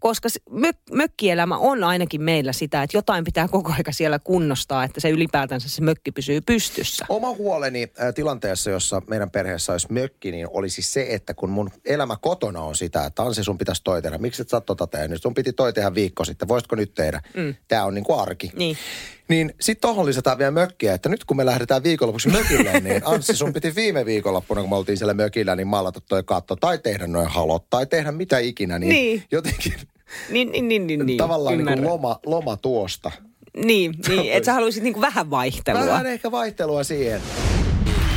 koska 0.00 0.28
mök, 0.50 0.76
mökkielämä 0.92 1.56
on 1.56 1.84
ainakin 1.84 2.22
meillä 2.22 2.52
sitä, 2.52 2.82
että 2.82 2.96
jotain 2.96 3.24
pitää 3.24 3.48
koko 3.48 3.72
aika 3.72 3.92
siellä 3.92 4.18
kunnostaa, 4.18 4.84
että 4.84 5.00
se 5.00 5.10
ylipäätänsä 5.10 5.68
se 5.68 5.82
mökki 5.82 6.12
pysyy 6.12 6.40
pystyssä. 6.40 7.06
Oma 7.08 7.34
huoleni 7.34 7.82
äh, 7.82 8.14
tilanteessa, 8.14 8.70
jossa 8.70 9.02
meidän 9.06 9.30
perheessä 9.30 9.72
olisi 9.72 9.92
mökki, 9.92 10.30
niin 10.30 10.48
olisi 10.50 10.82
se, 10.82 11.06
että 11.10 11.34
kun 11.34 11.50
mun 11.50 11.70
elämä 11.84 12.16
kotona 12.20 12.60
on 12.60 12.76
sitä, 12.76 13.04
että 13.04 13.22
Ansi 13.22 13.44
sun 13.44 13.58
pitäisi 13.58 13.84
toi 13.84 14.02
tehdä. 14.02 14.18
Miksi 14.18 14.42
et 14.42 14.48
sä 14.48 14.60
tota 14.60 14.86
tehnyt? 14.86 15.22
Sun 15.22 15.34
piti 15.34 15.52
toi 15.52 15.72
tehdä 15.72 15.94
viikko 15.94 16.24
sitten. 16.24 16.48
Voisitko 16.48 16.76
nyt 16.76 16.94
tehdä? 16.94 17.22
Mm. 17.36 17.54
Tämä 17.68 17.84
on 17.84 17.94
niin 17.94 18.04
kuin 18.04 18.20
arki. 18.20 18.50
Niin. 18.56 18.76
Niin 19.28 19.54
sitten 19.60 19.88
tohon 19.88 20.06
lisätään 20.06 20.38
vielä 20.38 20.50
mökkiä, 20.50 20.94
että 20.94 21.08
nyt 21.08 21.24
kun 21.24 21.36
me 21.36 21.46
lähdetään 21.46 21.82
viikonlopuksi 21.82 22.28
mökille, 22.28 22.80
niin 22.80 23.02
Anssi 23.04 23.36
sun 23.36 23.52
piti 23.52 23.74
viime 23.74 24.06
viikonloppuna, 24.06 24.60
kun 24.60 24.70
me 24.70 24.76
oltiin 24.76 24.98
siellä 24.98 25.14
mökillä, 25.14 25.56
niin 25.56 25.66
maalata 25.66 26.00
toi 26.00 26.22
katto 26.22 26.56
tai 26.56 26.78
tehdä 26.78 27.06
noin 27.06 27.28
halot 27.28 27.70
tai 27.70 27.86
tehdä 27.86 28.12
mitä 28.12 28.38
ikinä, 28.38 28.78
niin, 28.78 28.90
niin. 28.90 29.22
jotenkin 29.30 29.74
niin, 30.30 30.52
niin, 30.52 30.68
niin, 30.68 30.86
niin, 30.86 31.06
niin. 31.06 31.18
tavallaan 31.18 31.58
niin 31.58 31.66
kuin 31.66 31.84
loma, 31.84 32.20
loma 32.26 32.56
tuosta. 32.56 33.10
Niin, 33.56 33.94
niin 34.08 34.32
että 34.36 34.46
sä 34.46 34.52
haluaisit 34.52 34.82
niin 34.82 34.94
kuin 34.94 35.02
vähän 35.02 35.30
vaihtelua. 35.30 35.86
Vähän 35.86 36.06
ehkä 36.06 36.30
vaihtelua 36.30 36.84
siihen. 36.84 37.20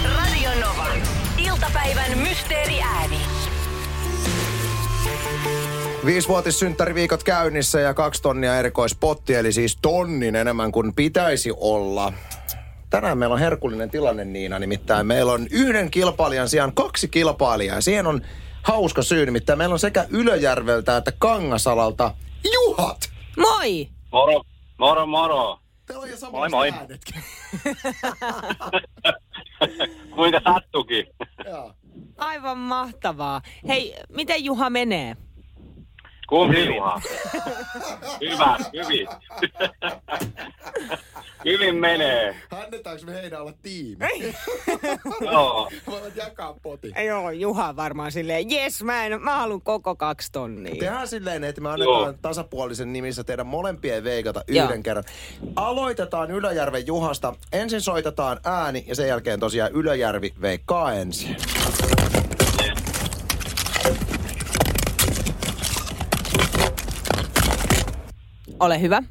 Radio 0.03 0.49
Nova. 0.55 0.87
Iltapäivän 1.37 2.17
mysteeriääni. 2.17 3.17
Viisivuotissynttäriviikot 6.05 7.23
käynnissä 7.23 7.79
ja 7.79 7.93
kaksi 7.93 8.21
tonnia 8.21 8.57
erikoispotti, 8.57 9.33
eli 9.33 9.51
siis 9.51 9.77
tonnin 9.81 10.35
enemmän 10.35 10.71
kuin 10.71 10.93
pitäisi 10.93 11.51
olla. 11.57 12.13
Tänään 12.89 13.17
meillä 13.17 13.33
on 13.33 13.39
herkullinen 13.39 13.89
tilanne 13.89 14.25
Niina, 14.25 14.59
nimittäin 14.59 15.07
meillä 15.07 15.31
on 15.31 15.47
yhden 15.51 15.91
kilpailijan 15.91 16.49
sijaan 16.49 16.73
kaksi 16.73 17.07
kilpailijaa. 17.07 17.81
Siihen 17.81 18.07
on 18.07 18.21
hauska 18.63 19.01
syy, 19.01 19.25
nimittäin 19.25 19.57
meillä 19.57 19.73
on 19.73 19.79
sekä 19.79 20.05
Ylöjärveltä 20.09 20.97
että 20.97 21.11
Kangasalalta 21.17 22.13
Juhat. 22.53 23.09
Moi! 23.37 23.89
Moro, 24.11 24.41
moro, 24.77 25.05
moro. 25.05 25.59
Teillä 25.85 26.03
on 26.03 26.09
jo 26.09 26.15
moi, 26.31 26.49
moi. 26.49 26.73
Kuinka 30.15 30.41
sattukin? 30.43 31.07
Aivan 32.17 32.57
mahtavaa. 32.57 33.41
Hei, 33.67 33.95
miten 34.09 34.43
Juha 34.43 34.69
menee? 34.69 35.17
Kumpi 36.31 36.65
Juha? 36.65 37.01
Hyvä, 38.21 38.57
hyvin. 38.73 39.07
hyvin 41.45 41.75
menee. 41.75 42.35
Annetaanko 42.51 43.05
me 43.05 43.13
heidän 43.13 43.41
olla 43.41 43.53
tiimi? 43.61 44.05
Joo. 45.31 45.69
Voivat 45.87 46.15
jakaa 46.15 46.55
potin. 46.63 46.93
Joo, 47.07 47.31
Juha 47.31 47.75
varmaan 47.75 48.11
silleen, 48.11 48.51
jes, 48.51 48.83
mä, 48.83 49.05
en, 49.05 49.21
mä 49.21 49.37
haluan 49.37 49.61
koko 49.61 49.95
kaksi 49.95 50.31
tonnia. 50.31 50.75
Tehdään 50.79 51.07
silleen, 51.07 51.43
että 51.43 51.61
me 51.61 51.69
annetaan 51.69 52.03
Joo. 52.03 52.13
tasapuolisen 52.21 52.93
nimissä 52.93 53.23
teidän 53.23 53.47
molempien 53.47 54.03
veikata 54.03 54.43
yhden 54.47 54.69
Joo. 54.69 54.83
kerran. 54.83 55.03
Aloitetaan 55.55 56.31
Ylöjärven 56.31 56.87
Juhasta. 56.87 57.35
Ensin 57.51 57.81
soitetaan 57.81 58.39
ääni 58.43 58.83
ja 58.87 58.95
sen 58.95 59.07
jälkeen 59.07 59.39
tosiaan 59.39 59.71
Ylöjärvi 59.71 60.33
veikkaa 60.41 60.93
ensin. 60.93 61.35
Ole 68.61 68.81
hyvä. 68.81 69.03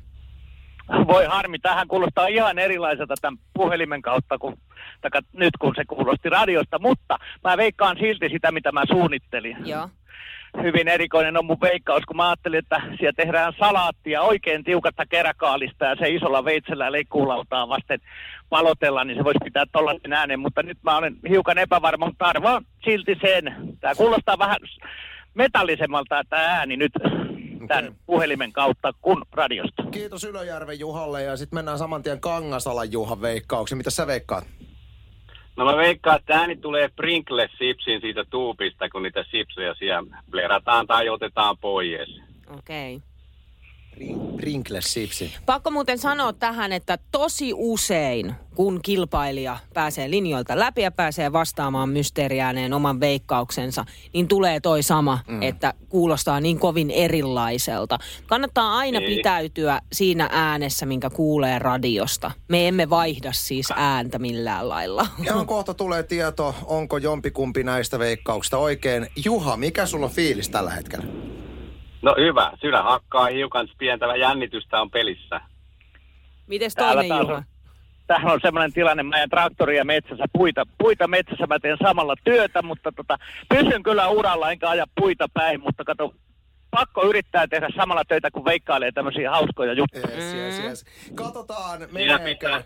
Voi 1.06 1.24
harmi, 1.24 1.58
tähän 1.58 1.88
kuulostaa 1.88 2.26
ihan 2.26 2.58
erilaiselta 2.58 3.14
tämän 3.20 3.38
puhelimen 3.54 4.02
kautta, 4.02 4.38
kun, 4.38 4.56
taka, 5.00 5.20
nyt 5.32 5.56
kun 5.60 5.74
se 5.76 5.84
kuulosti 5.84 6.30
radiosta, 6.30 6.78
mutta 6.78 7.18
mä 7.44 7.56
veikkaan 7.56 7.96
silti 8.00 8.28
sitä, 8.28 8.52
mitä 8.52 8.72
mä 8.72 8.82
suunnittelin. 8.88 9.56
Joo. 9.64 9.88
Hyvin 10.62 10.88
erikoinen 10.88 11.36
on 11.36 11.44
mun 11.44 11.60
veikkaus, 11.60 12.02
kun 12.06 12.16
mä 12.16 12.28
ajattelin, 12.28 12.58
että 12.58 12.82
siellä 12.98 13.12
tehdään 13.16 13.52
salaattia 13.58 14.22
oikein 14.22 14.64
tiukatta 14.64 15.06
keräkaalista 15.06 15.84
ja 15.84 15.96
se 15.96 16.08
isolla 16.08 16.44
veitsellä 16.44 16.92
leikkuulautaa 16.92 17.68
vasten 17.68 18.00
palotella, 18.48 19.04
niin 19.04 19.18
se 19.18 19.24
voisi 19.24 19.38
pitää 19.44 19.64
tollaisen 19.72 20.12
äänen, 20.12 20.40
mutta 20.40 20.62
nyt 20.62 20.78
mä 20.82 20.96
olen 20.96 21.16
hiukan 21.28 21.58
epävarma, 21.58 22.06
mutta 22.06 22.24
arvaan 22.24 22.64
silti 22.84 23.16
sen. 23.20 23.56
Tämä 23.80 23.94
kuulostaa 23.94 24.38
vähän 24.38 24.58
metallisemmalta 25.34 26.22
tämä 26.28 26.42
ääni 26.42 26.76
nyt 26.76 26.92
tämän 27.68 27.84
okay. 27.84 27.98
puhelimen 28.06 28.52
kautta 28.52 28.92
kuin 29.00 29.22
radiosta. 29.32 29.82
Kiitos 29.90 30.24
Ylöjärven 30.24 30.78
Juhalle 30.78 31.22
ja 31.22 31.36
sitten 31.36 31.56
mennään 31.56 31.78
saman 31.78 32.02
tien 32.02 32.20
Kangasalan 32.20 32.92
Juhan 32.92 33.20
veikkauksiin. 33.20 33.76
Mitä 33.78 33.90
sä 33.90 34.06
veikkaat? 34.06 34.44
No 35.56 35.64
mä 35.64 35.76
veikkaan, 35.76 36.18
että 36.18 36.38
ääni 36.38 36.56
tulee 36.56 36.88
Prinkle 36.88 37.48
Sipsin 37.58 38.00
siitä 38.00 38.24
tuupista, 38.30 38.88
kun 38.88 39.02
niitä 39.02 39.24
sipsejä 39.30 39.74
siellä 39.74 40.18
blerataan 40.30 40.86
tai 40.86 41.08
otetaan 41.08 41.58
pois. 41.58 42.20
Okei. 42.58 42.96
Okay. 42.96 43.09
Pringles 44.36 44.92
sipsi. 44.92 45.34
Pakko 45.46 45.70
muuten 45.70 45.98
sanoa 45.98 46.32
tähän, 46.32 46.72
että 46.72 46.98
tosi 47.12 47.52
usein, 47.54 48.34
kun 48.54 48.80
kilpailija 48.82 49.56
pääsee 49.74 50.10
linjoilta 50.10 50.58
läpi 50.58 50.82
ja 50.82 50.90
pääsee 50.90 51.32
vastaamaan 51.32 51.88
mysteeriääneen 51.88 52.72
oman 52.72 53.00
veikkauksensa, 53.00 53.84
niin 54.14 54.28
tulee 54.28 54.60
toi 54.60 54.82
sama, 54.82 55.18
mm. 55.28 55.42
että 55.42 55.74
kuulostaa 55.88 56.40
niin 56.40 56.58
kovin 56.58 56.90
erilaiselta. 56.90 57.98
Kannattaa 58.26 58.76
aina 58.76 58.98
niin. 58.98 59.16
pitäytyä 59.16 59.80
siinä 59.92 60.28
äänessä, 60.32 60.86
minkä 60.86 61.10
kuulee 61.10 61.58
radiosta. 61.58 62.30
Me 62.48 62.68
emme 62.68 62.90
vaihda 62.90 63.32
siis 63.32 63.68
ääntä 63.76 64.18
millään 64.18 64.68
lailla. 64.68 65.06
Ja 65.24 65.44
kohta 65.46 65.74
tulee 65.74 66.02
tieto, 66.02 66.54
onko 66.64 66.98
jompikumpi 66.98 67.64
näistä 67.64 67.98
veikkauksista 67.98 68.58
oikein. 68.58 69.06
Juha, 69.24 69.56
mikä 69.56 69.86
sulla 69.86 70.06
on 70.06 70.12
fiilis 70.12 70.48
tällä 70.48 70.70
hetkellä? 70.70 71.06
No 72.02 72.14
hyvä. 72.18 72.52
Sydän 72.60 72.84
hakkaa 72.84 73.26
hiukan 73.26 73.68
pientä 73.78 74.06
jännitystä 74.06 74.80
on 74.80 74.90
pelissä. 74.90 75.40
Mites 76.46 76.74
toinen 76.74 77.08
Juha? 77.08 77.34
On, 77.34 77.44
tämähän 78.06 78.32
on 78.32 78.40
semmoinen 78.42 78.72
tilanne, 78.72 79.02
mä 79.02 79.16
ajan 79.16 79.30
traktoria 79.30 79.84
metsässä, 79.84 80.24
puita, 80.32 80.66
puita 80.78 81.08
metsässä 81.08 81.46
mä 81.46 81.58
teen 81.58 81.78
samalla 81.82 82.14
työtä, 82.24 82.62
mutta 82.62 82.92
tota, 82.92 83.18
pysyn 83.48 83.82
kyllä 83.82 84.08
uralla 84.08 84.50
enkä 84.50 84.68
aja 84.68 84.86
puita 85.00 85.26
päin, 85.34 85.60
mutta 85.60 85.84
kato, 85.84 86.14
pakko 86.70 87.04
yrittää 87.08 87.46
tehdä 87.46 87.68
samalla 87.76 88.04
töitä, 88.04 88.30
kun 88.30 88.44
veikkailee 88.44 88.92
tämmöisiä 88.92 89.30
hauskoja 89.30 89.72
juttuja. 89.72 90.08
Yes, 90.16 90.34
yes, 90.34 90.58
yes. 90.58 90.84
Katsotaan, 91.14 91.80
meneekö, 91.92 92.62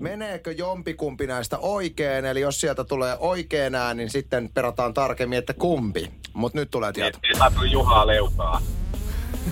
meneekö 0.00 0.52
jompikumpi 0.52 1.26
näistä 1.26 1.58
oikein, 1.58 2.24
eli 2.24 2.40
jos 2.40 2.60
sieltä 2.60 2.84
tulee 2.84 3.16
oikein 3.18 3.74
ääni, 3.74 3.98
niin 3.98 4.10
sitten 4.10 4.50
perataan 4.54 4.94
tarkemmin, 4.94 5.38
että 5.38 5.54
kumpi. 5.54 6.10
Mutta 6.32 6.58
nyt 6.58 6.70
tulee 6.70 6.92
tieto. 6.92 7.18
Ei 7.24 7.34
saatu 7.34 7.64
Juhaa 7.64 8.06
leukaa. 8.06 8.60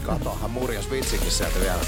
Katohan 0.06 0.50
murjas 0.50 0.90
vitsikin 0.90 1.30
sieltä 1.30 1.60
vielä. 1.60 1.80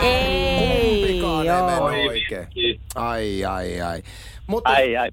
Ei, 0.00 0.98
Kumpikaan 1.00 1.46
joo. 1.46 1.90
ei 1.90 2.08
oikein. 2.08 2.46
Ai, 2.94 3.44
ai, 3.44 3.80
ai. 3.80 4.02
Mutta... 4.46 4.70
Ai, 4.70 4.96
ai. 4.96 5.10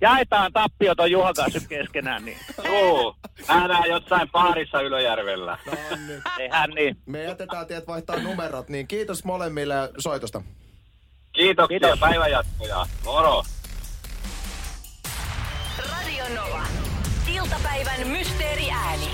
Jaetaan 0.00 0.52
tappiot 0.52 1.00
on 1.00 1.10
Juhan 1.10 1.34
kanssa 1.34 1.60
keskenään, 1.68 2.24
niin 2.24 2.36
Joo, 2.64 3.16
nähdään 3.48 3.88
jossain 3.88 4.28
paarissa 4.32 4.80
Ylöjärvellä. 4.80 5.58
No 5.66 5.72
niin. 6.06 6.22
Eihän 6.38 6.70
niin. 6.70 6.96
Me 7.06 7.22
jätetään 7.22 7.66
tiet 7.66 7.86
vaihtaa 7.86 8.18
numerot, 8.18 8.68
niin 8.68 8.86
kiitos 8.86 9.24
molemmille 9.24 9.74
soitosta. 9.98 10.42
Kiitoksia, 11.32 11.80
Kiitos. 11.80 11.98
päivänjatkoja. 11.98 12.86
Moro. 13.04 13.42
Radio 15.78 16.24
Nova. 16.28 16.62
Iltapäivän 17.34 18.08
mysteeriääni. 18.08 19.08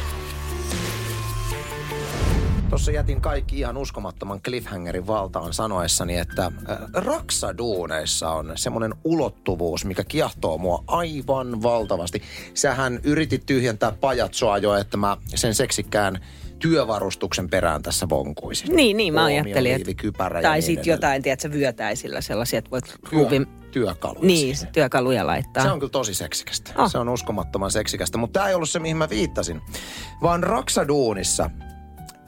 Tuossa 2.68 2.90
jätin 2.90 3.20
kaikki 3.20 3.58
ihan 3.58 3.76
uskomattoman 3.76 4.40
cliffhangerin 4.42 5.06
valtaan 5.06 5.52
sanoessani, 5.52 6.18
että 6.18 6.52
raksaduuneissa 6.94 8.30
on 8.30 8.52
semmoinen 8.54 8.94
ulottuvuus, 9.04 9.84
mikä 9.84 10.04
kiehtoo 10.04 10.58
mua 10.58 10.84
aivan 10.86 11.62
valtavasti. 11.62 12.22
Sähän 12.54 13.00
yritit 13.04 13.46
tyhjentää 13.46 13.92
pajatsoa 13.92 14.58
jo, 14.58 14.74
että 14.74 14.96
mä 14.96 15.16
sen 15.26 15.54
seksikkään 15.54 16.20
työvarustuksen 16.60 17.50
perään 17.50 17.82
tässä 17.82 18.08
vonkuisin. 18.08 18.76
Niin, 18.76 18.96
niin 18.96 19.14
mä 19.14 19.24
ajattelin. 19.24 19.72
Että, 19.72 19.92
tai 20.42 20.54
niin 20.56 20.62
sitten 20.62 20.90
jotain, 20.90 21.22
tiedätkö, 21.22 21.50
vyötäisillä 21.52 22.20
sellaisia, 22.20 22.58
että 22.58 22.70
voit 22.70 22.84
Työ, 23.10 23.46
työkaluja 23.70 24.26
Niin, 24.26 24.56
siihen. 24.56 24.72
työkaluja 24.72 25.26
laittaa. 25.26 25.62
Se 25.62 25.70
on 25.70 25.78
kyllä 25.78 25.90
tosi 25.90 26.14
seksikästä. 26.14 26.72
Oh. 26.78 26.90
Se 26.90 26.98
on 26.98 27.08
uskomattoman 27.08 27.70
seksikästä, 27.70 28.18
mutta 28.18 28.40
tämä 28.40 28.48
ei 28.48 28.54
ollut 28.54 28.70
se, 28.70 28.78
mihin 28.78 28.96
mä 28.96 29.08
viittasin. 29.10 29.60
Vaan 30.22 30.42
Raksaduunissa 30.42 31.50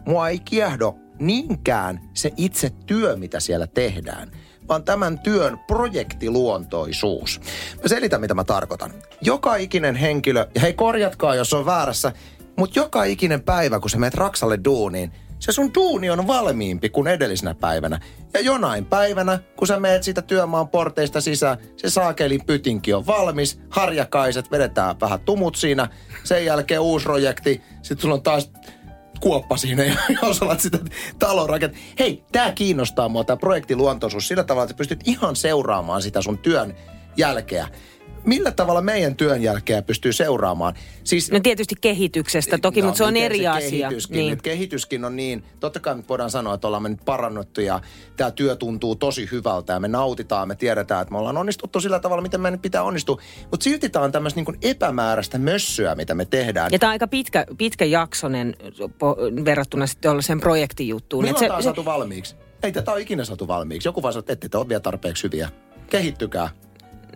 mua 0.06 0.28
ei 0.28 0.38
kiehdo 0.38 0.94
niinkään 1.18 2.00
se 2.14 2.32
itse 2.36 2.70
työ, 2.86 3.16
mitä 3.16 3.40
siellä 3.40 3.66
tehdään, 3.66 4.30
vaan 4.68 4.84
tämän 4.84 5.18
työn 5.18 5.58
projektiluontoisuus. 5.58 7.40
Mä 7.82 7.88
selitän, 7.88 8.20
mitä 8.20 8.34
mä 8.34 8.44
tarkoitan. 8.44 8.92
Joka 9.20 9.56
ikinen 9.56 9.94
henkilö, 9.96 10.46
ja 10.54 10.60
hei 10.60 10.72
korjatkaa, 10.72 11.34
jos 11.34 11.54
on 11.54 11.66
väärässä, 11.66 12.12
mutta 12.56 12.78
joka 12.78 13.04
ikinen 13.04 13.42
päivä, 13.42 13.80
kun 13.80 13.90
sä 13.90 13.98
menet 13.98 14.14
Raksalle 14.14 14.58
duuniin, 14.64 15.12
se 15.38 15.52
sun 15.52 15.74
duuni 15.74 16.10
on 16.10 16.26
valmiimpi 16.26 16.88
kuin 16.88 17.06
edellisenä 17.06 17.54
päivänä. 17.54 18.00
Ja 18.34 18.40
jonain 18.40 18.84
päivänä, 18.84 19.38
kun 19.56 19.66
sä 19.66 19.80
meet 19.80 20.02
siitä 20.02 20.22
työmaan 20.22 20.68
porteista 20.68 21.20
sisään, 21.20 21.58
se 21.76 21.90
saakelin 21.90 22.44
pytinki 22.46 22.92
on 22.92 23.06
valmis, 23.06 23.60
harjakaiset, 23.70 24.50
vedetään 24.50 25.00
vähän 25.00 25.20
tumut 25.20 25.54
siinä, 25.54 25.88
sen 26.24 26.44
jälkeen 26.44 26.80
uusi 26.80 27.02
projekti, 27.02 27.62
sitten 27.82 28.02
sulla 28.02 28.14
on 28.14 28.22
taas 28.22 28.50
kuoppa 29.20 29.56
siinä, 29.56 29.84
jos 30.22 30.42
alat 30.42 30.60
sitä 30.60 30.78
talon 31.18 31.48
rakentaa. 31.48 31.80
Hei, 31.98 32.24
tämä 32.32 32.52
kiinnostaa 32.52 33.08
mua, 33.08 33.24
tämä 33.24 33.36
projektiluontoisuus 33.36 34.28
sillä 34.28 34.44
tavalla, 34.44 34.64
että 34.64 34.76
pystyt 34.76 35.08
ihan 35.08 35.36
seuraamaan 35.36 36.02
sitä 36.02 36.22
sun 36.22 36.38
työn 36.38 36.74
jälkeä. 37.16 37.68
Millä 38.24 38.50
tavalla 38.50 38.80
meidän 38.80 39.16
työn 39.16 39.42
jälkeä 39.42 39.82
pystyy 39.82 40.12
seuraamaan? 40.12 40.74
Siis 41.04 41.30
No 41.30 41.40
tietysti 41.40 41.74
kehityksestä 41.80 42.58
toki, 42.58 42.80
No, 42.80 42.86
mutta 42.86 42.98
se 42.98 43.04
on 43.04 43.16
eri 43.16 43.46
asia. 43.46 43.88
Kehityskin, 43.88 44.16
niin. 44.16 44.30
nyt 44.30 44.42
kehityskin 44.42 45.04
on 45.04 45.16
niin, 45.16 45.44
totta 45.60 45.80
kai 45.80 45.94
me 45.94 46.04
voidaan 46.08 46.30
sanoa, 46.30 46.54
että 46.54 46.66
ollaan 46.66 46.82
me 46.82 46.88
nyt 46.88 47.04
parannettu 47.04 47.60
ja 47.60 47.80
tämä 48.16 48.30
työ 48.30 48.56
tuntuu 48.56 48.96
tosi 48.96 49.28
hyvältä 49.32 49.72
ja 49.72 49.80
me 49.80 49.88
nautitaan, 49.88 50.48
me 50.48 50.54
tiedetään, 50.54 51.02
että 51.02 51.12
me 51.12 51.18
ollaan 51.18 51.36
onnistuttu 51.36 51.80
sillä 51.80 52.00
tavalla, 52.00 52.22
miten 52.22 52.40
meidän 52.40 52.60
pitää 52.60 52.82
onnistua. 52.82 53.20
Mutta 53.50 53.64
silti 53.64 53.88
tämä 53.88 54.04
on 54.04 54.12
tämmöistä 54.12 54.40
niin 54.40 54.58
epämääräistä 54.62 55.38
mössöä, 55.38 55.94
mitä 55.94 56.14
me 56.14 56.24
tehdään. 56.24 56.72
Ja 56.72 56.78
tämä 56.78 56.90
on 56.90 56.92
aika 56.92 57.08
pitkä, 57.08 57.46
pitkä 57.58 57.84
jaksonen 57.84 58.56
verrattuna 59.44 59.86
sitten 59.86 60.22
sen 60.22 60.40
projektijuttuun. 60.40 61.24
Milloin 61.24 61.44
Et 61.44 61.48
tämä 61.48 61.56
on 61.56 61.62
saatu 61.62 61.84
valmiiksi? 61.84 62.36
Ei 62.62 62.72
tätä 62.72 62.92
ole 62.92 63.00
ikinä 63.00 63.24
saatu 63.24 63.48
valmiiksi. 63.48 63.88
Joku 63.88 64.02
vaan 64.02 64.12
sanoo, 64.12 64.20
että 64.20 64.32
ette 64.32 64.48
te 64.48 64.58
ole 64.58 64.68
vielä 64.68 64.80
tarpeeksi 64.80 65.24
hyviä. 65.24 65.48
Kehittykää. 65.90 66.48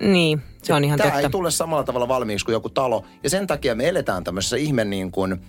Niin, 0.00 0.42
se 0.62 0.74
on 0.74 0.84
ihan 0.84 0.98
Tämä 0.98 1.10
totta. 1.10 1.20
ei 1.20 1.30
tule 1.30 1.50
samalla 1.50 1.84
tavalla 1.84 2.08
valmiiksi 2.08 2.44
kuin 2.44 2.52
joku 2.52 2.68
talo. 2.68 3.04
Ja 3.22 3.30
sen 3.30 3.46
takia 3.46 3.74
me 3.74 3.88
eletään 3.88 4.24
tämmöisessä 4.24 4.56
ihme 4.56 4.84
niin 4.84 5.10
kuin 5.10 5.40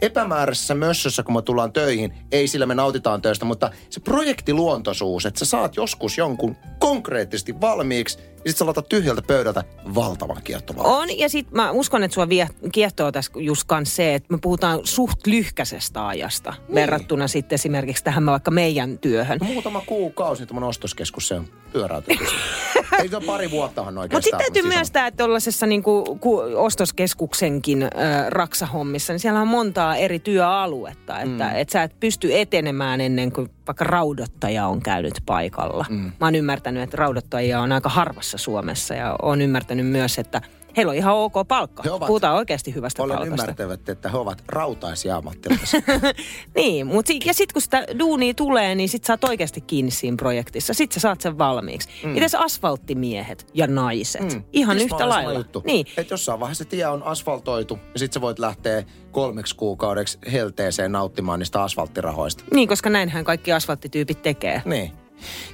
epämääräisessä 0.00 0.74
mössössä, 0.74 1.22
kun 1.22 1.34
me 1.34 1.42
tullaan 1.42 1.72
töihin. 1.72 2.14
Ei 2.32 2.48
sillä 2.48 2.66
me 2.66 2.74
nautitaan 2.74 3.22
töistä, 3.22 3.44
mutta 3.44 3.70
se 3.90 4.00
projektiluontoisuus, 4.00 5.26
että 5.26 5.38
sä 5.38 5.44
saat 5.44 5.76
joskus 5.76 6.18
jonkun 6.18 6.56
konkreettisesti 6.78 7.60
valmiiksi 7.60 8.18
ja 8.44 8.50
sit 8.50 8.56
sä 8.56 8.66
laitat 8.66 8.88
tyhjältä 8.88 9.22
pöydältä 9.22 9.64
valtavan 9.94 10.42
kiehtovan. 10.44 10.86
On, 10.86 11.18
ja 11.18 11.28
sitten 11.28 11.56
mä 11.56 11.70
uskon, 11.70 12.02
että 12.02 12.14
sua 12.14 12.28
vie, 12.28 12.48
kiehtoo 12.72 13.12
tässä 13.12 13.32
just 13.36 13.62
kans 13.66 13.96
se, 13.96 14.14
että 14.14 14.28
me 14.30 14.38
puhutaan 14.42 14.80
suht 14.84 15.26
lyhkäisestä 15.26 16.06
ajasta 16.06 16.50
niin. 16.50 16.74
verrattuna 16.74 17.28
sitten 17.28 17.54
esimerkiksi 17.54 18.04
tähän 18.04 18.26
vaikka 18.26 18.50
meidän 18.50 18.98
työhön. 18.98 19.38
No, 19.40 19.46
muutama 19.46 19.82
kuukausi, 19.86 20.42
niin 20.42 20.48
tämmöinen 20.48 20.68
ostoskeskus 20.68 21.28
se 21.28 21.34
on 21.34 21.48
pyöräytynyt. 21.72 22.28
ei 23.02 23.08
se 23.08 23.16
ole 23.16 23.24
pari 23.24 23.50
vuottahan 23.50 23.94
Mutta 23.94 24.00
oikeastaan. 24.00 24.22
sitten 24.22 24.38
täytyy 24.38 24.62
siis 24.62 24.74
on- 24.74 24.78
myös 24.78 24.90
tämä, 24.90 25.06
että 25.06 25.18
tuollaisessa 25.24 25.66
niinku, 25.66 26.18
ku, 26.20 26.42
ostoskeskuksenkin 26.54 27.82
äh, 27.82 27.90
raksahommissa, 28.28 29.12
niin 29.12 29.20
siellä 29.20 29.40
on 29.40 29.48
montaa 29.48 29.96
eri 29.96 30.18
työaluetta. 30.18 31.20
Että 31.20 31.44
mm. 31.44 31.56
et 31.56 31.70
sä 31.70 31.82
et 31.82 32.00
pysty 32.00 32.38
etenemään 32.38 33.00
ennen 33.00 33.32
kuin 33.32 33.50
vaikka 33.66 33.84
raudottaja 33.84 34.66
on 34.66 34.82
käynyt 34.82 35.14
paikalla. 35.26 35.86
Mm. 35.88 36.12
Mä 36.20 36.26
oon 36.26 36.34
ymmärtänyt, 36.34 36.82
että 36.82 36.96
raudottajia 36.96 37.60
on 37.60 37.72
aika 37.72 37.88
harvassa 37.88 38.27
Suomessa 38.36 38.94
ja 38.94 39.16
oon 39.22 39.40
ymmärtänyt 39.40 39.86
myös, 39.86 40.18
että 40.18 40.40
heillä 40.76 40.90
on 40.90 40.96
ihan 40.96 41.14
ok 41.14 41.32
palkka. 41.48 41.82
He 41.82 41.90
ovat- 41.90 42.06
Puhutaan 42.06 42.36
oikeasti 42.36 42.74
hyvästä 42.74 43.02
Olen 43.02 43.16
palkasta. 43.16 43.42
ymmärtävät, 43.42 43.88
että 43.88 44.08
he 44.08 44.16
ovat 44.18 44.42
rautaisia 44.48 45.16
ammattilaisia. 45.16 45.80
Niin, 46.54 46.86
mutta 46.86 47.08
si- 47.08 47.20
ja 47.24 47.34
sitten 47.34 47.52
kun 47.52 47.62
sitä 47.62 47.84
duunia 47.98 48.34
tulee, 48.34 48.74
niin 48.74 48.88
sit 48.88 49.04
sä 49.04 49.12
oot 49.12 49.24
oikeasti 49.24 49.60
kiinni 49.60 49.90
siinä 49.90 50.16
projektissa. 50.16 50.74
Sitten 50.74 50.94
sä 50.94 51.00
saat 51.00 51.20
sen 51.20 51.38
valmiiksi. 51.38 51.88
Mm. 52.04 52.10
Mites 52.10 52.34
asfalttimiehet 52.34 53.46
ja 53.54 53.66
naiset? 53.66 54.34
Mm. 54.34 54.42
Ihan 54.52 54.76
yhtä 54.76 54.84
Tismalleen 54.84 55.10
sama 55.12 55.24
lailla. 55.24 55.40
Juttu. 55.40 55.62
Niin. 55.66 55.86
Että 55.96 56.14
jossain 56.14 56.40
vaiheessa 56.40 56.64
tie 56.64 56.86
on 56.86 57.02
asfaltoitu 57.02 57.78
ja 57.92 57.98
sitten 57.98 58.14
sä 58.14 58.20
voit 58.20 58.38
lähteä 58.38 58.82
kolmeksi 59.10 59.56
kuukaudeksi 59.56 60.18
helteeseen 60.32 60.92
nauttimaan 60.92 61.38
niistä 61.38 61.62
asfalttirahoista. 61.62 62.44
Niin, 62.54 62.68
koska 62.68 62.90
näinhän 62.90 63.24
kaikki 63.24 63.52
asfalttityypit 63.52 64.22
tekee. 64.22 64.62
Niin. 64.64 64.92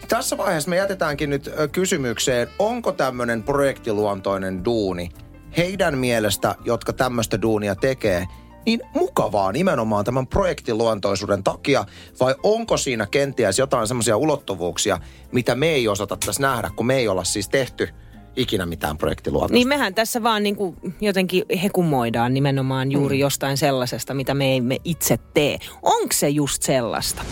Tässä 0.09 0.37
vaiheessa 0.37 0.71
me 0.71 0.77
jätetäänkin 0.77 1.31
nyt 1.31 1.51
kysymykseen, 1.73 2.49
onko 2.59 2.93
tämmöinen 2.93 3.43
projektiluontoinen 3.43 4.65
duuni 4.65 5.11
heidän 5.57 5.99
mielestä, 5.99 6.55
jotka 6.65 6.93
tämmöistä 6.93 7.43
duunia 7.43 7.75
tekee, 7.75 8.27
niin 8.67 8.81
mukavaa 8.95 9.53
nimenomaan 9.53 10.05
tämän 10.05 10.27
projektiluontoisuuden 10.27 11.45
takia, 11.45 11.85
vai 12.21 12.35
onko 12.43 12.77
siinä 12.77 13.07
kenties 13.07 13.59
jotain 13.59 13.89
semmoisia 13.89 14.17
ulottuvuuksia, 14.17 14.99
mitä 15.33 15.55
me 15.55 15.69
ei 15.69 15.89
osata 15.89 16.17
tässä 16.27 16.43
nähdä, 16.43 16.71
kun 16.77 16.87
me 16.87 16.97
ei 16.97 17.09
olla 17.09 17.25
siis 17.25 17.49
tehty 17.49 17.89
ikinä 18.37 18.67
mitään 18.67 18.99
projektiluontoista. 18.99 19.55
Niin 19.55 19.69
mehän 19.69 19.95
tässä 19.95 20.23
vaan 20.23 20.43
niin 20.43 20.57
kuin 20.57 20.77
jotenkin 21.01 21.45
hekumoidaan 21.63 22.35
nimenomaan 22.35 22.93
juuri 22.93 23.17
mm. 23.17 23.21
jostain 23.21 23.57
sellaisesta, 23.57 24.15
mitä 24.15 24.35
me 24.35 24.57
emme 24.57 24.77
itse 24.85 25.19
tee. 25.35 25.59
Onko 25.83 26.13
se 26.13 26.29
just 26.29 26.63
sellaista? 26.63 27.23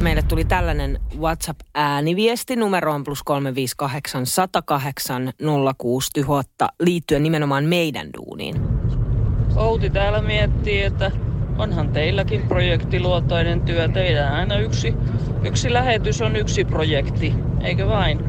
Meille 0.00 0.22
tuli 0.22 0.44
tällainen 0.44 1.00
WhatsApp-ääniviesti 1.18 2.56
numeroon 2.56 3.04
plus 3.04 3.22
358 3.22 4.26
108 4.26 5.32
06000 5.78 6.68
liittyen 6.80 7.22
nimenomaan 7.22 7.64
meidän 7.64 8.08
duuniin. 8.16 8.56
Outi 9.56 9.90
täällä 9.90 10.22
miettii, 10.22 10.82
että 10.82 11.10
onhan 11.58 11.88
teilläkin 11.88 12.48
projektiluotoinen 12.48 13.60
työ. 13.60 13.88
Teidän 13.88 14.32
aina 14.32 14.58
yksi, 14.58 14.94
yksi 15.44 15.72
lähetys 15.72 16.22
on 16.22 16.36
yksi 16.36 16.64
projekti, 16.64 17.34
eikö 17.64 17.86
vain? 17.88 18.20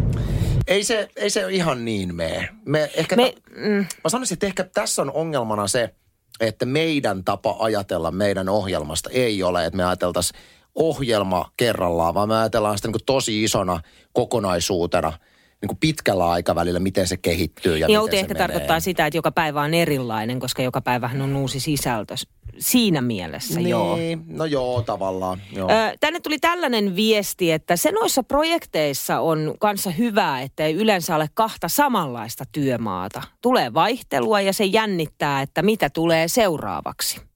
Ei 0.67 0.83
se, 0.83 1.09
ei 1.15 1.29
se 1.29 1.45
ihan 1.49 1.85
niin 1.85 2.15
mene. 2.15 2.49
Me 2.65 2.89
ehkä 2.95 3.15
Me- 3.15 3.23
me, 3.23 3.31
ta- 3.31 3.59
mm. 3.69 3.85
Mä 4.03 4.09
sanoisin, 4.09 4.35
että 4.35 4.47
ehkä 4.47 4.63
tässä 4.63 5.01
on 5.01 5.11
ongelmana 5.11 5.67
se, 5.67 5.93
että 6.39 6.65
meidän 6.65 7.23
tapa 7.23 7.55
ajatella 7.59 8.11
meidän 8.11 8.49
ohjelmasta 8.49 9.09
ei 9.13 9.43
ole, 9.43 9.65
että 9.65 9.77
me 9.77 9.83
ajateltaisiin 9.83 10.39
ohjelma 10.79 11.51
kerrallaan, 11.57 12.13
vaan 12.13 12.27
me 12.29 12.37
ajatellaan 12.37 12.77
sitä 12.77 12.87
niin 12.87 12.93
kuin 12.93 13.05
tosi 13.05 13.43
isona 13.43 13.81
kokonaisuutena 14.13 15.13
niin 15.61 15.67
kuin 15.67 15.77
pitkällä 15.77 16.29
aikavälillä, 16.29 16.79
miten 16.79 17.07
se 17.07 17.17
kehittyy 17.17 17.77
ja 17.77 17.87
Niin 17.87 17.93
miten 17.93 18.01
Outi 18.01 18.15
se 18.15 18.19
ehkä 18.19 18.33
menee. 18.33 18.47
tarkoittaa 18.47 18.79
sitä, 18.79 19.05
että 19.05 19.17
joka 19.17 19.31
päivä 19.31 19.61
on 19.61 19.73
erilainen, 19.73 20.39
koska 20.39 20.61
joka 20.61 20.81
päivähän 20.81 21.21
on 21.21 21.35
uusi 21.35 21.59
sisältö. 21.59 22.15
Siinä 22.59 23.01
mielessä, 23.01 23.59
niin, 23.59 23.69
joo. 23.69 23.97
no 24.27 24.45
joo, 24.45 24.81
tavallaan. 24.81 25.41
Joo. 25.55 25.69
Ö, 25.71 25.97
tänne 25.99 26.19
tuli 26.19 26.39
tällainen 26.39 26.95
viesti, 26.95 27.51
että 27.51 27.75
se 27.75 27.91
noissa 27.91 28.23
projekteissa 28.23 29.19
on 29.19 29.55
kanssa 29.59 29.89
hyvä, 29.91 30.41
että 30.41 30.65
ei 30.65 30.73
yleensä 30.73 31.15
ole 31.15 31.29
kahta 31.33 31.67
samanlaista 31.67 32.43
työmaata. 32.51 33.21
Tulee 33.41 33.73
vaihtelua 33.73 34.41
ja 34.41 34.53
se 34.53 34.65
jännittää, 34.65 35.41
että 35.41 35.61
mitä 35.61 35.89
tulee 35.89 36.27
seuraavaksi. 36.27 37.28